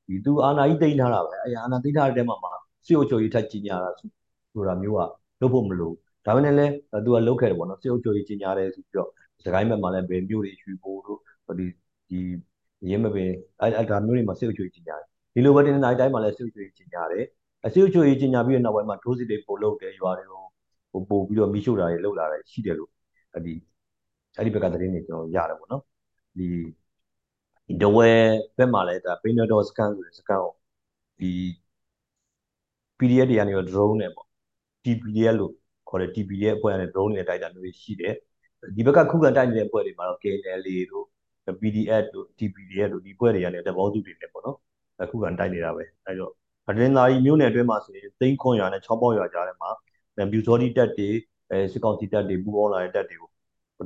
[0.07, 2.53] ဒီသူအာဏာကြီးတိမ့်ထားတာပဲအဲအာဏာတိမ့်ထားတဲ့တဲမှာမှာ
[2.87, 5.00] စစ်အုပ်ချုပ်ရေးထက်ကြီးညာတာဆိုတာမျိုးက
[5.40, 5.92] လုပ်ဖို့မလို
[6.26, 6.72] ဒါပေမဲ့လည်း
[7.05, 9.09] သူကလုပ်ခဲ့တယ်ပေါ့နော်စစ်အုပ်ချုပ်ရေးကြီးညာတယ်ဆိုပြီးတော့
[9.44, 11.18] စကိုင်းဘက်မှာလည်းဘယ်မျိုးတွေရွှေဘိုးတို့
[11.59, 11.66] ဒီ
[12.09, 12.20] ဒီ
[12.90, 17.24] ရင်းမပင်အဲဒါမျိုးတွေမှာစစ်အုပ်ချုပ်ရေးကြီးညာတယ်ဒီလိုပဲတင်တဲ့တိုင်းမှာလည်းစစ်အုပ်ချုပ်ရေးကြီးညာတယ်
[17.64, 20.44] အစစ်အုပ်ချုပ်ရေးကြီးညာပြီးတဲ့နောက်ပိုင်းမှာဒိုးစစ်တွေပို့လုပ်တယ်ရွာတွေကို
[20.92, 22.90] ဟိုပို့ပြီးတော့မိရှုတာတွေလုပ်လာတယ်ရှိတယ်လို့
[23.46, 23.55] ဒီ
[24.37, 25.83] အဲ့ဒီဘက်ကသတင်းတွေကျွန်တော်ရတယ်ပေါ့နော်
[26.38, 26.47] ဒီ
[27.66, 28.11] ဒီဒဝဲ
[28.57, 30.53] ဘက်မှာလည်းဒါ Pinodor scan ဆိုတဲ့ scan ကို
[31.21, 31.31] ဒီ
[32.98, 34.27] PDF တွေကနေတော့ drone နဲ့ပေါ့
[34.85, 35.52] TPDF လို့
[35.88, 38.15] ခေါ်တဲ့ TPDF အဖွဲ့ကနေ drone နဲ့တိုက်တာမျိုးရှိတယ်
[38.77, 41.07] ဒီဘက်ကခုခံတိုက်နေတဲ့အဖွဲ့တွေမှာတော့ KNLA တို့
[41.61, 44.57] PDF တို့ TPDF တို့ဒီအဖွဲ့တွေကနေတဘောစုတွေနဲ့ပေါ့နော်
[45.02, 46.33] အခုခံတိုက်နေတာပဲအဲတော့
[46.69, 49.71] အဒရင်သာရီမြို့နယ်အတွင်းမှာဆိုရင်သိန်းခွန်ရွာနဲ့6ပေါက်ရွာကြားထဲမှာ
[50.31, 51.09] မြူစောတိတက်တွေ
[51.50, 53.29] အဲစစ်ကောင်စီတက်တွေပူးပေါင်းလာတဲ့တက်တွေကို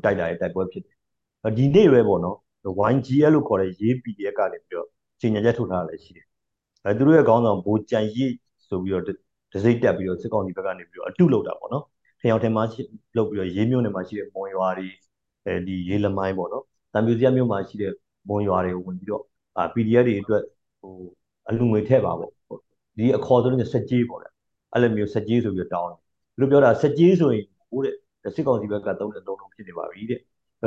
[0.05, 0.95] တိုက်တာရဲ့တိုက်ပွဲဖြစ်တယ်။
[1.59, 2.36] ဒီနေ့ပဲပေါ့နော်
[2.92, 4.88] YGL လို့ခေါ်တဲ့ရေး PDF ကနေပြီးတော့
[5.20, 6.26] ချိန်ညာချက်ထုတ်ထားတာလည်းရှိတယ်။
[6.84, 8.34] အဲသူတို့ရဲ့ခေါင်းဆောင်ဘိုးကြံရိပ်
[8.68, 9.05] ဆိုပြီးတော့
[9.53, 11.84] ဒစိတ်တက်ပြီးတော့စစ်ကောင်စီဘက်ကနေပြီးတော့အတုလုပ်တာပေါ့နော်။
[12.20, 12.68] ထင်အောင်ထင်မှား
[13.16, 14.88] လုပ်ပြီးတော့ရေးမျိုးနယ်မှာရှိတဲ့မွန်ရွာတွေ
[15.47, 17.92] အဲဒီရေးလမိုင်းပေါ့နော်။တံပြူစရမြို့မှာရှိတဲ့
[18.28, 19.22] မွန်ရွာတွေကိုဝင်ပြီးတော့
[19.57, 20.42] အာ PDF တွေအတွက်
[20.80, 20.95] ဟို
[21.49, 22.30] အလူငွေထည့်ပါပေါ့
[22.97, 24.28] ဒီအခေါ်ဆိုလို့ဆက်ကြီးပေါ့လေ
[24.72, 25.99] အဲ့လိုမျိုးဆက်ကြီးဆိုပြီးတောင်းတယ်
[26.38, 27.95] သူတို့ပြောတာဆက်ကြီးဆိုရင်ဟိုတဲ့
[28.35, 30.20] စစ်ကောင်စီဘက်ကသုံးတဲ့သုံးလုံးဖြစ်နေပါပြီတဲ့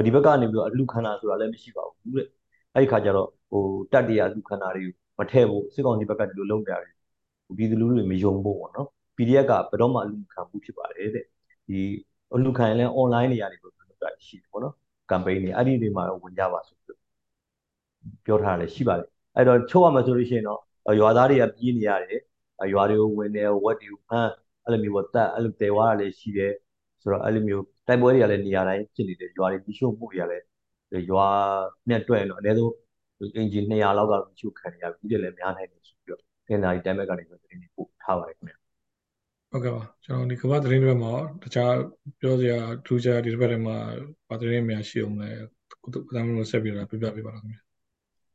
[0.06, 2.28] ဒီဘက်ကနေပြီးတော့အလူခန္ဓာဆိုတာလည်းမရှိပါဘူးတဲ့
[2.74, 6.94] အဲ့ဒီခါကျတော့ဟိုတက်တရအလူခန္ဓာတွေကိုမထည့်ဖို့စစ်ကောင်စီဘက်ကဒီလိုလုပ်ကြတယ်
[7.58, 11.26] ပြည်သူလူထုတွေမယုံဖို့ပေါ့နော် PDF ကဘယ်တော့မှအလူခံမှုဖြစ်ပါတယ်တဲ့
[11.68, 11.80] ဒီ
[12.34, 14.74] အလူခံရင်လည်း online နေရာတွေလို့ပြောတာရှိတယ်ပေါ့နော်
[15.12, 17.00] campaign တွေအဲ့ဒီတွေမှာဝင်ကြပါဆိုပြီး
[18.26, 22.20] ပြောထားတယ်ရှိပါတယ်အဲ့တော့ချုပ်ရမှာဆိုလို့ရှိရင်တော့ရွာသားတွေကပြေးနေရတယ်
[22.74, 24.32] ရွာတွေကိုဝင်တယ်ဝက်တွေကိုဖမ်း
[24.64, 26.54] အဲ့လိုမျိုးပေါ့တက်အဲ့လိုတဲဝါတာလည်းရှိတယ်
[27.08, 30.46] ဆိုတော့အဲ့လိုမျိုးတိုက်ပွဲတွေကလည်းနေရာတိုင်းဖြစ်နေတယ်ရွာတွေပြီးရှုံမှုတွေကလည်း
[31.12, 31.28] ရွာ
[31.90, 32.74] နဲ့တွဲရင်တော့အနည်းဆုံး
[33.36, 38.56] အင်ဂျင်200လောက်ကပြီးရှုခံနေရပြီဒီလည်းများနိုင်တယ်ဆိုပြီးတော့တင်တာဒီတိုင်းဘက်ကနေပြီးသတင်းတွေပို့ထားပါတယ်ခင်ဗျ
[39.52, 41.74] ဟုတ်ကဲ့ပါကျွန်တော်ဒီကမ္ဘာသတင်းတွေမှာတခြား
[42.20, 43.78] ပြောစရာထူးခြားဒီတစ်ပတ်ထဲမှာ
[44.30, 45.30] ဗာသတင်းများရှိအောင်လဲ
[45.84, 47.60] ကုသကမျိုးဆက်ပြီးတော့ပြပြပေးပါလားခင်ဗျ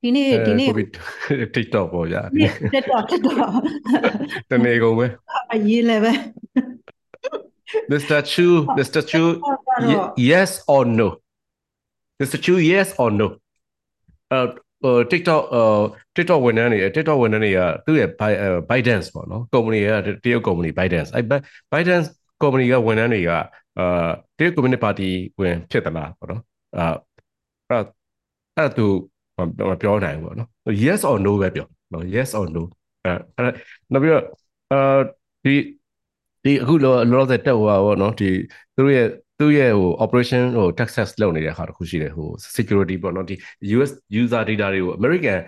[0.03, 0.69] ဒီနေ့ဒီနေ့
[1.55, 2.23] TikTok ပေါ့ဗျာ
[2.75, 3.53] TikTok TikTok
[4.51, 5.07] တနေကုန်ပဲ
[5.53, 6.13] အရေးလည်းပဲ
[7.91, 8.19] Mr.
[8.33, 8.47] Chu
[8.79, 9.01] Mr.
[9.11, 9.23] Chu
[10.31, 11.09] yes or no
[12.21, 12.39] Mr.
[12.45, 13.29] Chu yes or no
[14.33, 14.41] အဲ
[14.83, 15.67] ဟို TikTok ဟို
[16.17, 18.09] TikTok ဝန်ထမ်းတွေ TikTok ဝန်ထမ်းတွေကသူ့ရဲ့
[18.71, 19.91] Bytedance ပေါ့နော်ကုမ္ပဏီက
[20.25, 21.21] တရုတ်ကုမ္ပဏီ Bytedance အဲ
[21.73, 22.09] Bytedance
[22.43, 23.31] ကုမ္ပဏီကဝန်ထမ်းတွေက
[23.79, 25.09] အာတရုတ်ကွန်မြူနတီပါတီ
[25.41, 26.43] ဝင်ဖြစ်သလားပေါ့နော်
[26.79, 26.87] အာ
[27.71, 27.85] အဲ့
[28.57, 28.87] အဲ့သူ
[29.37, 30.49] မပြောနိုင်ဘူးပေါ့နော်
[30.85, 32.63] yes or no ပဲပြောနော် yes or no
[33.05, 33.53] အဲအဲ့
[33.93, 34.25] နောက်ပြီးတော့
[34.73, 34.99] အာ
[35.45, 35.55] ဒီ
[36.45, 38.31] ဒီအခုလောလောဆယ်တက်ဟိုပါပေါ့နော်ဒီ
[38.77, 39.07] သူတို့ရဲ့
[39.39, 43.35] သူ့ရဲ့ဟို operation ဟို Texas လုပ်နေတဲ့ဟာတခုရှိတယ်ဟို security ပေါ့နော်ဒီ
[43.77, 43.91] US
[44.23, 45.39] user data တွေကို American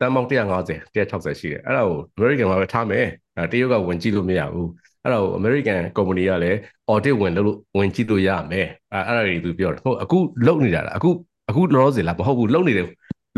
[0.00, 4.68] တန်ပေါင်း150 160ရှိတယ်အဲ့ဒါကို American မှာပဲထားမယ်အဲတရုတ်ကဝင်ကြည့်လို့မရဘူး
[5.02, 6.58] အဲ့ဒါကို American company ကလည်း
[6.92, 11.10] audit ဝင်လို့ဝင်ကြည့်လို့ရမယ်အဲအဲ့ဒါတွေသူပြောတယ်ဟုတ်အခုလုပ်နေတာလားအခု
[11.50, 12.86] အခုလောလောဆယ်လားမဟုတ်ဘူးလုပ်နေတယ်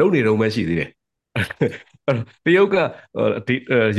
[0.00, 0.88] လုပ်နေတော့မှရှိသေးတယ်
[2.44, 2.76] တရုတ်က
[3.46, 3.54] ဒီ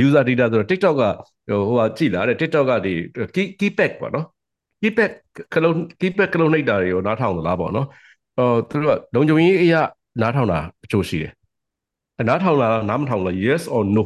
[0.06, 1.02] user data ဆိုတော့ TikTok က
[1.48, 2.92] ဟိုဟိုကြည့်လာတဲ့ TikTok ကဒီ
[3.34, 4.26] key keypack ပေါ့နော်
[4.82, 5.10] keypad
[5.54, 7.86] ကလုံး keypad ကလုံးနှိပ်တာတွေကိုနားထောင်သလားပေါ့နော်
[8.38, 9.80] အော်သူတို့ကလုံခြုံရေးအရာ
[10.20, 11.32] နားထောင်တာအချို့ရှိတယ်
[12.28, 14.02] နားထောင်တာနားမထောင်လား yes or no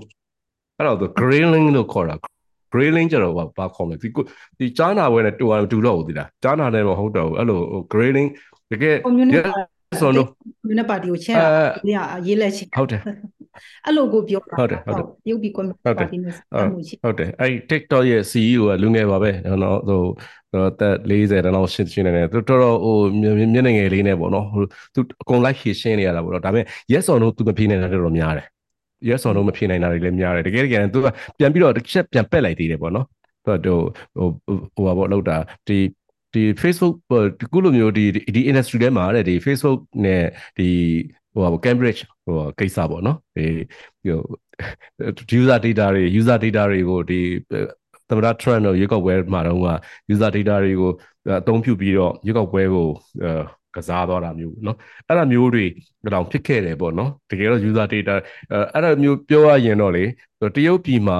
[0.76, 2.14] အဲ့တော့ grailing လို့ခေါ်တာ
[2.72, 4.08] grailing ကျတော့ဘာခေါ်မလဲဒီ
[4.58, 7.58] ဒီကြားနာဝဲနဲ့တူအောင်တူတော့ဘူးဒီလားကြားနာနဲ့မဟုတ်တော့ဘူးအဲ့လို
[7.92, 8.28] grailing
[8.70, 8.96] တကယ်
[9.92, 10.22] yes or no
[10.68, 13.00] မြနပါတီကိုချဲတာဒီကရေးလက်ချဟုတ်တယ်
[13.86, 16.34] အဲ့လိုကိုပြောတာဟုတ်တယ်ဟုတ်တယ်ရုပ်ပြီးကွန်ပျူတာတင်းနဲ့
[16.72, 19.30] မှုရှိဟုတ်တယ်အဲ့ TikTok ရဲ့ CEO ကလူငယ်ပါပဲ
[19.62, 20.02] နော်ဟို
[20.80, 23.34] တက်40တန်းလောက်ရှင်းရှင်းနေတယ်သူတော်တော်ဟိုမျက်
[23.66, 24.64] နှာငယ်လေးနဲ့ပေါ့နော်ဟို
[24.94, 28.46] သူအကုန်လိုက်ရှင်းရှင်းနေရတာပေါ့နော်ဒါပေမဲ့ yes or no သူမဖြေနိုင်တာတော်တော်များတယ်
[29.08, 31.06] yes or no မဖြေနိုင်တာတွေလည်းများတယ်တကယ်တကယ်သူက
[31.38, 33.06] ပြန်ပြီးတော့တစ်ချက်ပြန်ပက်လိုက်သေးတယ်ပေါ့နော်
[33.64, 33.78] သူက
[34.16, 35.36] ဟိုဟိုဟိုပါပေါ့လောက်တာ
[35.66, 35.78] ဒီ
[36.33, 36.95] ဒီ Facebook
[37.39, 40.23] ဒီခုလိုမျိုးဒီဒီ industry ထဲမှာတဲ့ဒီ Facebook နဲ့
[40.57, 40.69] ဒီ
[41.33, 43.45] ဟိုဟာ Cambridge ဟိုကိစ္စပေါ့နော်ဒီ
[44.05, 44.19] ဟို
[45.39, 47.19] user data တွေ user data တွေကိုဒီ
[48.09, 49.69] သမ္မတ Trump တို့ရွေးကောက်ပွဲမှာတော့က
[50.13, 50.91] user data တွေကို
[51.39, 52.87] အသုံးပြုပြီးတော့ရွေးကောက်ပွဲကို
[53.75, 54.75] ကစားသွားတာမျိုးเนาะ
[55.07, 55.65] အဲ့ဒါမျိုးတွေ
[56.13, 58.15] တောင်ဖြစ်ခဲ့တယ်ပေါ့เนาะတကယ်တော့ user data
[58.73, 60.03] အဲ့ဒါမျိုးပြောရရင်တော့လေ
[60.55, 61.19] တရုတ်ပြည်မှာ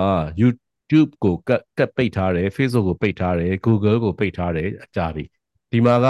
[0.90, 5.24] YouTube ကိုကတ်ကတ်ပိတ်ထားတယ် Facebook ကိုပိတ်ထားတယ် Google ကိုပိတ်ထားတယ်အကြပြီ
[5.72, 6.06] ဒီမှာက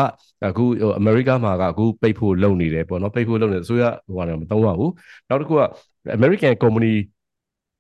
[0.47, 4.93] အခုဟိုအမေရိကမှာကအခုပိတ်ဖို့လုပ်နေတယ်ပေါ့နော်ပိတ်ဖို့လုပ်နေအစိုးရဟိုကတော့မသုံးတော့ဘူး
[5.29, 5.63] နောက်တစ်ခုက
[6.17, 6.95] American company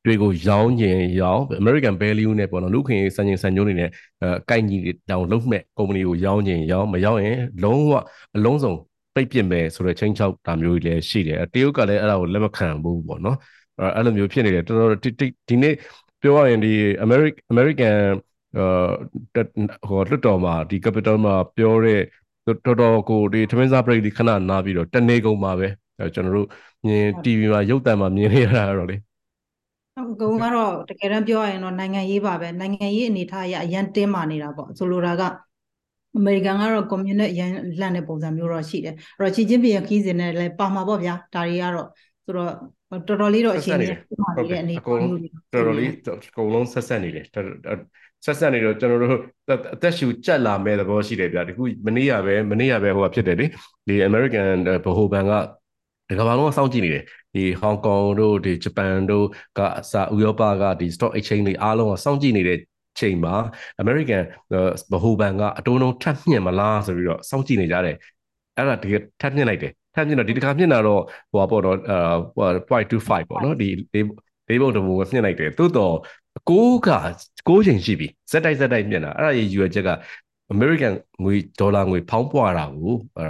[0.04, 3.90] တွေကိုရောင်းကျင်ရောင်း American value နဲ့ပေါ့နော်လူခင်စံချိန်စံညိုးနေနဲ့
[4.22, 4.76] အဲကိုက်ညီ
[5.10, 7.92] တောင်လုံးမဲ့ company ကိုရောင်းကျင်ရောင်းမရောင်းရင်လုံးဝ
[8.36, 8.72] အလုံးစုံ
[9.14, 13.36] ပိတ်ပစ်မယ်ဆိုတဲ့ချင်းချောက်တာမျိုးတွေလည်းရှိတယ်တရုတ်ကလည်းအဲ့ဒါကိုလက်မခံဘူးပေါ့နော်
[13.96, 14.90] အဲ့လိုမျိုးဖြစ်နေတယ်တော်တော်
[15.48, 15.74] ဒီနေ့
[16.22, 16.72] ပြောရရင်ဒီ
[17.04, 17.94] American American
[19.88, 22.00] ဟိုလွတ်တော်မှာဒီ capital မှာပြောတဲ့
[22.46, 25.68] တော်တော်ကိုဒီသမင်းစားပရိတ်ဒီခဏနားပြီးတော့တနေကုန်ပါပဲ
[26.14, 26.48] ကျွန်တော်တို့
[26.86, 28.96] မြင် TV မှာရုပ်သံမှာမြင်နေရတာတော့လေ
[29.94, 35.22] ဟုတ်ကုံကတော့တကယ်တမ်းပြောရရင်တော့နိုင်ငံရေးပါပဲနိုင်ငံရေးအနေထားအရအရန်တင်းမာနေတာပေါ့ဆိုလိုတာက
[36.16, 37.50] အမေရိကန်ကတော့ကွန်မြူနစ်အရန်
[37.80, 41.88] လန့်တဲ့ပုံစံမျိုးတော့ရှိတယ်အဲ့တော့ချီချင်းပြည်ခီးစဉ်နဲ့လည်းပါမှာပေါ့ဗျာဒါတွေကတော့
[42.24, 42.52] ဆိုတော့
[42.90, 45.90] တော်တော်လေးတော့အချိန်ကြီးဖြစ်ပါနေတဲ့အနေအထားမျိုးတွေတော်တော်လေး
[46.30, 47.26] အကုန်လုံးဆက်ဆက်နေတယ်
[48.24, 49.18] ဆက်ဆက်နေတော့ကျွန်တော်တို့
[49.74, 53.46] အသက်ရှူကြက်လာမဲ့သဘောရှိတယ်ဗျာဒီခုမနေ့ကပဲမနေ့ကပဲဟိုကဖြစ်တယ်လေ
[53.88, 54.46] ဒီ American
[54.84, 55.32] ဗဟိုဘဏ်က
[56.08, 59.26] ဒီကမ္ဘာလုံးကစောင့်ကြည့်နေတယ်ဒီဟောင်ကောင်တို့ဒီဂျပန်တို့
[59.58, 62.58] ကအစဥရောပကဒီ stock exchange တွေအားလုံးကစောင့်ကြည့်နေတဲ့
[62.98, 63.34] ချိန်မှာ
[63.82, 64.22] American
[64.92, 67.96] ဗဟိုဘဏ်ကအတိုးနှုန်းထပ်မြင့်မလားဆိုပြီးတော့စောင့်ကြည့်နေကြတယ်
[68.56, 71.76] အဲ့ဒါတကယ်ထပ်မြင့်လိုက်တယ် ထပ်မြင့်တော့ဒီတစ်ခါမြင့်တာတော့ဟိုပေါ့တော့
[72.36, 73.68] ဟို0.25ပေါ့နော်ဒီ
[74.48, 75.94] လေးပုံတပုံကမြင့်လိုက်တယ်သို့တော့
[76.50, 76.88] ကိုးက
[77.48, 79.90] ကိုးချိန်ရှိပြီဇက်တိုက်ဇက်တိုက်မြင့်တာအဲ့ဒါရဲ့ရွယ်ချက်က
[80.54, 83.24] American ငွေဒေါ်လာငွေဖောင်းပွားတာကိုအဲ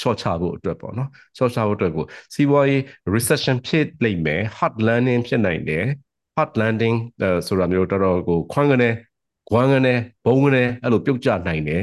[0.00, 2.04] short ချဖို့အတွက်ပေါ့နော် short ချဖို့အတွက်ကို
[2.34, 2.80] စီးပွားရေး
[3.14, 5.84] recession ဖြစ်လိမ့်မယ် hard landing ဖြစ်နိုင်တယ်
[6.36, 6.96] hard landing
[7.46, 8.90] ဆိုတာမျိုးတော်တော်ကိုခွန်းကနေ
[9.50, 9.94] ခွန်းကနေ
[10.24, 11.82] ဘုံကနေအဲ့လိုပြုတ်ကျနိုင်တယ်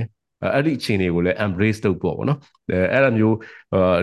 [0.53, 2.39] အဲ့ဒီအခြေအနေကိုလည်း embrace လုပ်ပေါ့ဗောနော်
[2.71, 3.35] အဲအဲ့လိုမျိုး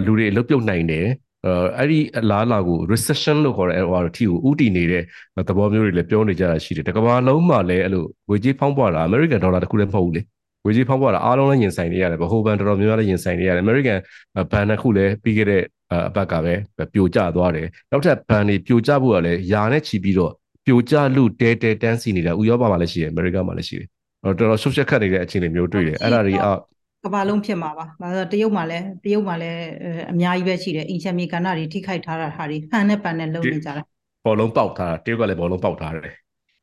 [0.05, 1.07] လူတွေလှုပ်ပြုတ်နိုင်တယ်
[1.79, 5.03] အဲ့ဒီအလားအလာကို recession လို့ခေါ်တဲ့ဟိုအထီကိုဥတီနေတဲ့
[5.49, 10.23] သဘောမျိုးတွေလည်းပြောနေကြတာရှိတယ်တကဘာလုံးမှာလည်းအဲ့လိုဝေကြီးဖောင်းပွားတာ American dollar တခုလည်းမဟုတ်ဘူးလေ
[10.67, 13.99] ဝေကြီးဖောင်းပွားတာအားလုံးလည်းရင်ဆိုင်နေရတယ်ဗဟိုဘဏ်တော်တော်များများလည်းရင်ဆိုင်နေရတယ် American
[14.53, 15.63] ဘဏ်တစ်ခုလည်းပြီးခဲ့တဲ့
[16.09, 16.55] အပတ်ကပဲ
[16.93, 20.33] ပြိုကျသွားတယ်နောက်ထပ်ဘဏ်တွေပြိုကျဖို့ကလည်းယာနဲ့ချီပြီးတော့
[20.67, 23.89] ပြိုကျလူတဲတဲတန်းစီနေတာဥရောပမှာလည်းရှိတယ်အမေရိကမှာလည်းရှိတယ်
[24.27, 26.57] တော်တော်ရှုပ်ရှက်ခတ်နေတဲ့အခြေအနေမျိုးတွေ့တယ်အဲ့ဒါတွေအော
[27.05, 29.61] ကဘာလုံးဖြစ်မှာပါ။ဘာလို့တရုတ်မှာလည်းတရုတ်မှာလည်း
[30.13, 33.83] အများကြီးပဲရှိတယ်။အင်ချမ်မီကဏ္ဍတွေထိခိုက်ထားတာဟာတွေဖန်နဲ့ပန်နဲ့လုံးနေကြတာ။
[34.25, 36.15] ဘောလုံးပေါက်ထားတာတရုတ်ကလည်းဘောလုံးပေါက်ထားတယ်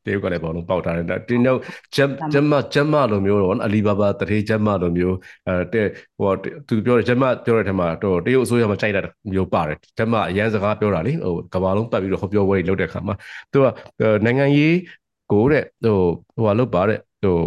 [0.05, 1.59] တရုတ်ကလည်းဘောလုံးပေါက်ထားတယ်တင်းတော့
[1.95, 5.15] ဂျမ်ဂျမ်မဂျမ်မလိုမျိုးတော့အလီဘာဘာတရေဂျမ်မလိုမျိုး
[5.47, 5.83] အဲ
[6.19, 6.31] ဟို
[6.67, 9.01] သူပြောတယ်ဂျမ်မပြောတဲ့ထက်မှာတော့တရုတ်အစိုးရမှာကြိုက်တာ
[9.31, 13.15] မျိုးပါတယ်ဂျမ်မအရန်စကားပြောတာလေဟိုကဘာလုံးပတ်ပြီးတော့ဟောပြောဝဲလုပ်တဲ့ခါမှာ
[13.51, 13.65] သူက
[14.25, 14.75] နိုင်ငံရေး
[15.31, 15.97] ကိုတဲ့ဟို
[16.35, 17.37] ဟိုဟာလုပ်ပါတဲ့ ဟို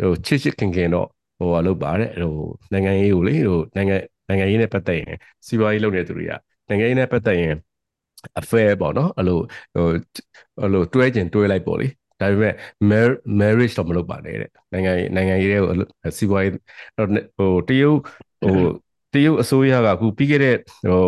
[0.00, 1.06] ဟိုချစ်ချစ်ခင်ခင်တော့
[1.38, 2.34] ဟိုဟာလုပ်ပါတဲ့ဟို
[2.72, 3.96] နိုင်ငံရေးကိုလေဟိုနိုင်ငံ
[4.28, 5.14] နိုင်ငံရေးနဲ့ပတ်သက်ရင်
[5.46, 6.32] စီးပွားရေးလုပ်နေသူတွေက
[6.68, 7.54] နိုင်ငံရေးနဲ့ပတ်သက်ရင်
[8.40, 9.38] affair ပေါ့နော်အဲ့လို
[9.74, 9.88] ဟို
[10.60, 11.88] အဲ့လိုတွဲကျင်တွဲလိုက်ပေါ့လေ
[12.20, 12.48] ဒါပေ
[12.90, 13.06] မဲ့
[13.40, 15.74] marriage တော့မလုပ်ပါနဲ့တဲ့နိုင်ငံနိုင်ငံရေးတွေကို
[16.18, 16.52] စီးပွားရေး
[17.38, 17.98] ဟိုတရုတ်
[18.42, 18.56] ဟို
[19.14, 20.56] တရုတ်အစိုးရကအခုပြီးခဲ့တဲ့
[20.90, 21.04] ဟို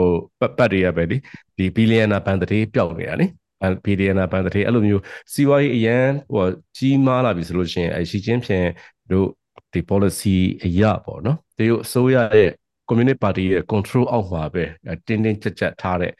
[0.59, 1.16] ပတ်တွေကပဲလေ
[1.57, 3.27] ဒီဘီလီယံနာဘန်တတိပျောက်နေတာလေ
[3.84, 5.02] ဘီလီယံနာဘန်တတိအဲ့လိုမျိုး
[5.32, 6.46] စီးပွားရေးအရန်ဟို
[6.76, 8.66] ကြီးမားလာပြီဆိုလို့ရှိရင်အဲရှီကျင်းဖြန်
[9.11, 9.28] တို့
[9.72, 12.50] ဒီ policy အရပေါ့နော်တရုတ်အစိုးရရဲ့
[12.88, 14.64] communist party ရဲ့ control အောက်မှာပဲ
[15.06, 16.12] တင်းတင်းကြပ်ကြပ်ထားတဲ့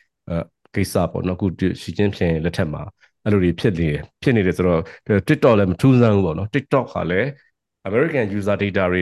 [0.75, 1.47] ကိစ္စပေါ့နော်အခု
[1.83, 2.83] ရှီကျင်းဖြန်လက်ထက်မှာ
[3.25, 3.89] အဲ့လိုတွေဖြစ်နေ
[4.23, 4.81] ဖြစ်နေတယ်ဆိုတော့
[5.29, 7.29] TikTok လည်းမထူးဆန်းဘူးပေါ့နော် TikTok ကလည်း
[7.89, 9.01] American user data တွေ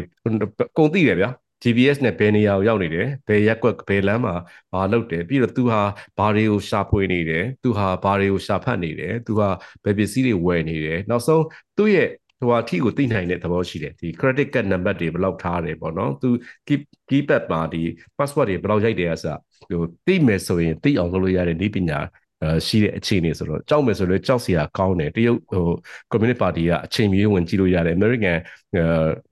[0.76, 1.30] ကုန်သိတယ်ဗျာ
[1.62, 4.34] GPS နဲ့ဘယ်နေရာကိုရောက်နေတယ်ဘယ်ရက်ကွက်ဘယ်လမ်းမှာ
[4.72, 5.80] ဘာလုပ်တယ်ပြီးတော့သူဟာ
[6.18, 9.48] ဘာတွေကိုရှာဖွေနေတယ်သူဟာဘာတွေကိုရှာဖတ်နေတယ်သူဟာ
[9.84, 11.44] ဘယ်ပစ္စည်းတွေဝယ်နေတယ်နောက်ဆုံး
[11.76, 12.08] သူ့ရဲ့
[12.40, 16.28] ဟိုအထီကိုသိနိုင်တဲ့သဘောရှိတယ်ဒီ credit card number တွေဘယ်လောက်ထားတယ်ပေါ့နော်သူ
[16.68, 16.80] keep
[17.10, 17.82] keypad မှာဒီ
[18.18, 19.26] password တွေဘယ်လောက်ရိုက်တယ်အစ
[19.70, 22.08] ဟိုသိမယ်ဆိုရင်သိအောင်လုပ်လို့ရတဲ့နည်းပညာအဲ
[22.66, 25.64] ရှိတဲ့အခြေအနေဆိုတော့ကြောက်မယ်ဆိုလည်းကြောက်စရာကောင်းတယ်တရုတ်ဟို
[26.10, 28.36] communist party ကအချိန်မြေဝင်ကြည့်လို့ရတယ် American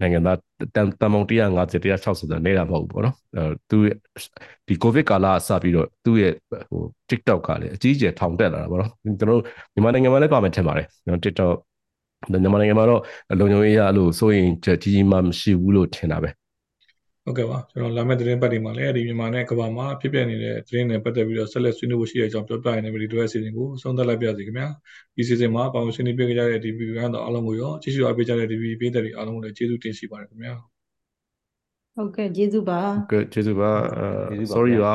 [0.00, 0.38] နိုင်ငံသား
[0.74, 3.76] တန်တန်ပေါင်း150 160ဆိုတာနေတာမဟုတ်ဘူးပေါ့နော်အဲသူ
[4.66, 6.32] ဒီ covid ကာလအစပြီးတော့သူ့ရဲ့
[6.70, 9.42] ဟို TikTok ကလည်းအကြီးအကျယ်ထောင်တက်လာတာပေါ့နော်ကျွန်တော်တို့
[9.74, 11.54] မြန်မာနိုင်ငံမှာလည်းပါမယ်ထင်ပါတယ်နော် TikTok
[12.30, 13.00] မြန်မာနိုင်ငံမှာတော့
[13.38, 16.30] လုံခြုံရေးအရအဲ့လိုစိုးရင်ကြီးကြီးမှမရှိဘူးလို့ထင်တာပဲ
[17.26, 24.68] ဟုတ်ကဲ့ပါကျွန်တော်လာမယ့်သတင်းပတ်တွေမှာလည်းဒီမြန်မာနဲ့ကမ္ဘာမှာဖြစ်ပျက်နေတဲ့သတင်းတွေပတ်သက်ပြီးတော့ဆက်လက်ဆွေးနွေးဖို့ရှိတဲ့အကြောင်းပြောပြရတဲ့ဗီဒီယိုအစီအစဉ်ကိုဆုံးသက်လိုက်ပါရစေခင်ဗျာ
[25.16, 30.54] ဒီစီစဉ်မှာပေါင်းဆွေးနွေးပေးကြတဲ့ဒီဗီဒီယိုကတော့အားလုံးကိုရောကြည့်ရှုအားပေးကြတဲ့ဒီဗီဒီယိုပေးတဲ့တွေအားလုံးကိုလည်းကျေးဇူးတင်ရှိပါတယ်ခင်ဗျာ
[31.94, 33.72] ဟုတ်ကဲ့ကျေးဇူးပါဟုတ်ကဲ့ကျေးဇူးပါ
[34.52, 34.94] sorry ပါ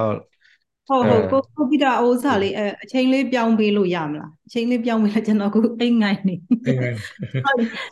[0.87, 2.53] ဟုတ်ဟုတ်ကိုကိုပိတာအိုးစားလေး
[2.83, 6.35] အချိန်လေးပြောင်းပေးလို့ရမလားအချိန်လေးပြောင်းပေးလိုက်ကျွန်တော်အခုအိမ်ငိုင်းနေ
[6.67, 6.97] အိမ်ငိုင်း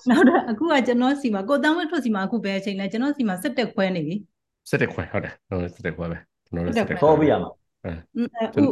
[0.10, 4.16] နောက်တော့အခုကကျွန်တော်စီမှာကိုတန်းဝက်ထွက်စီမှာအခုပဲအချိန်လဲကျွန်တော်စီမှာ7တက်ခွဲနေပြီ
[4.70, 7.52] စစ်တက်ခွဲဟုတ်တယ်ကျွန်တော်စစ်တက်ခွဲပဲကျွန်တော်တို့စစ်တက်ခွဲဆောပေးရမှာ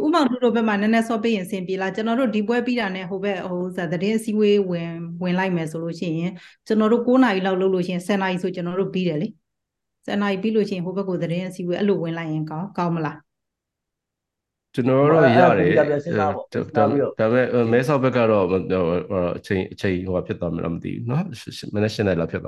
[0.06, 4.92] ဥမောင်တို့ဘက်မှာနည်းနည်းဆောပေးရင်အဆင်ပြေလားကျွန်တော်တို့ဒီပွဲပြီးတာနဲ့ဟိုဘက်ဟိုဇာသတင်းအစည်းအဝေးဝင်
[5.24, 6.32] ဝင်လိုက်မယ်ဆိုလို့ရှိရင်
[6.68, 9.28] ကျွန်တော်တို့9နာရီလောက်လုပ်လို့ရှိရင်10နာရီဆိုကျွန်တော်တို့ပြီးတယ်လေ
[10.08, 13.18] 10နာရီပြီးလို့ရှိရင်ဟိုဘက်ကိုသတင်းအစည်းအဝေးအဲ့လိုဝင်လိုက်ရင်ကောင်းကောင်းမလား
[14.75, 18.45] ကျွန်တော်တို့ရတယ်ဒါပေမဲ့မဲဆောက်ဘက်ကတော့
[19.39, 21.23] အချိန်အချိန်ဟိုဖြစ်သွားမလားမသိဘူးเนาะ
[21.75, 22.41] မနေ့ရှင်းတယ်လားဖြစ်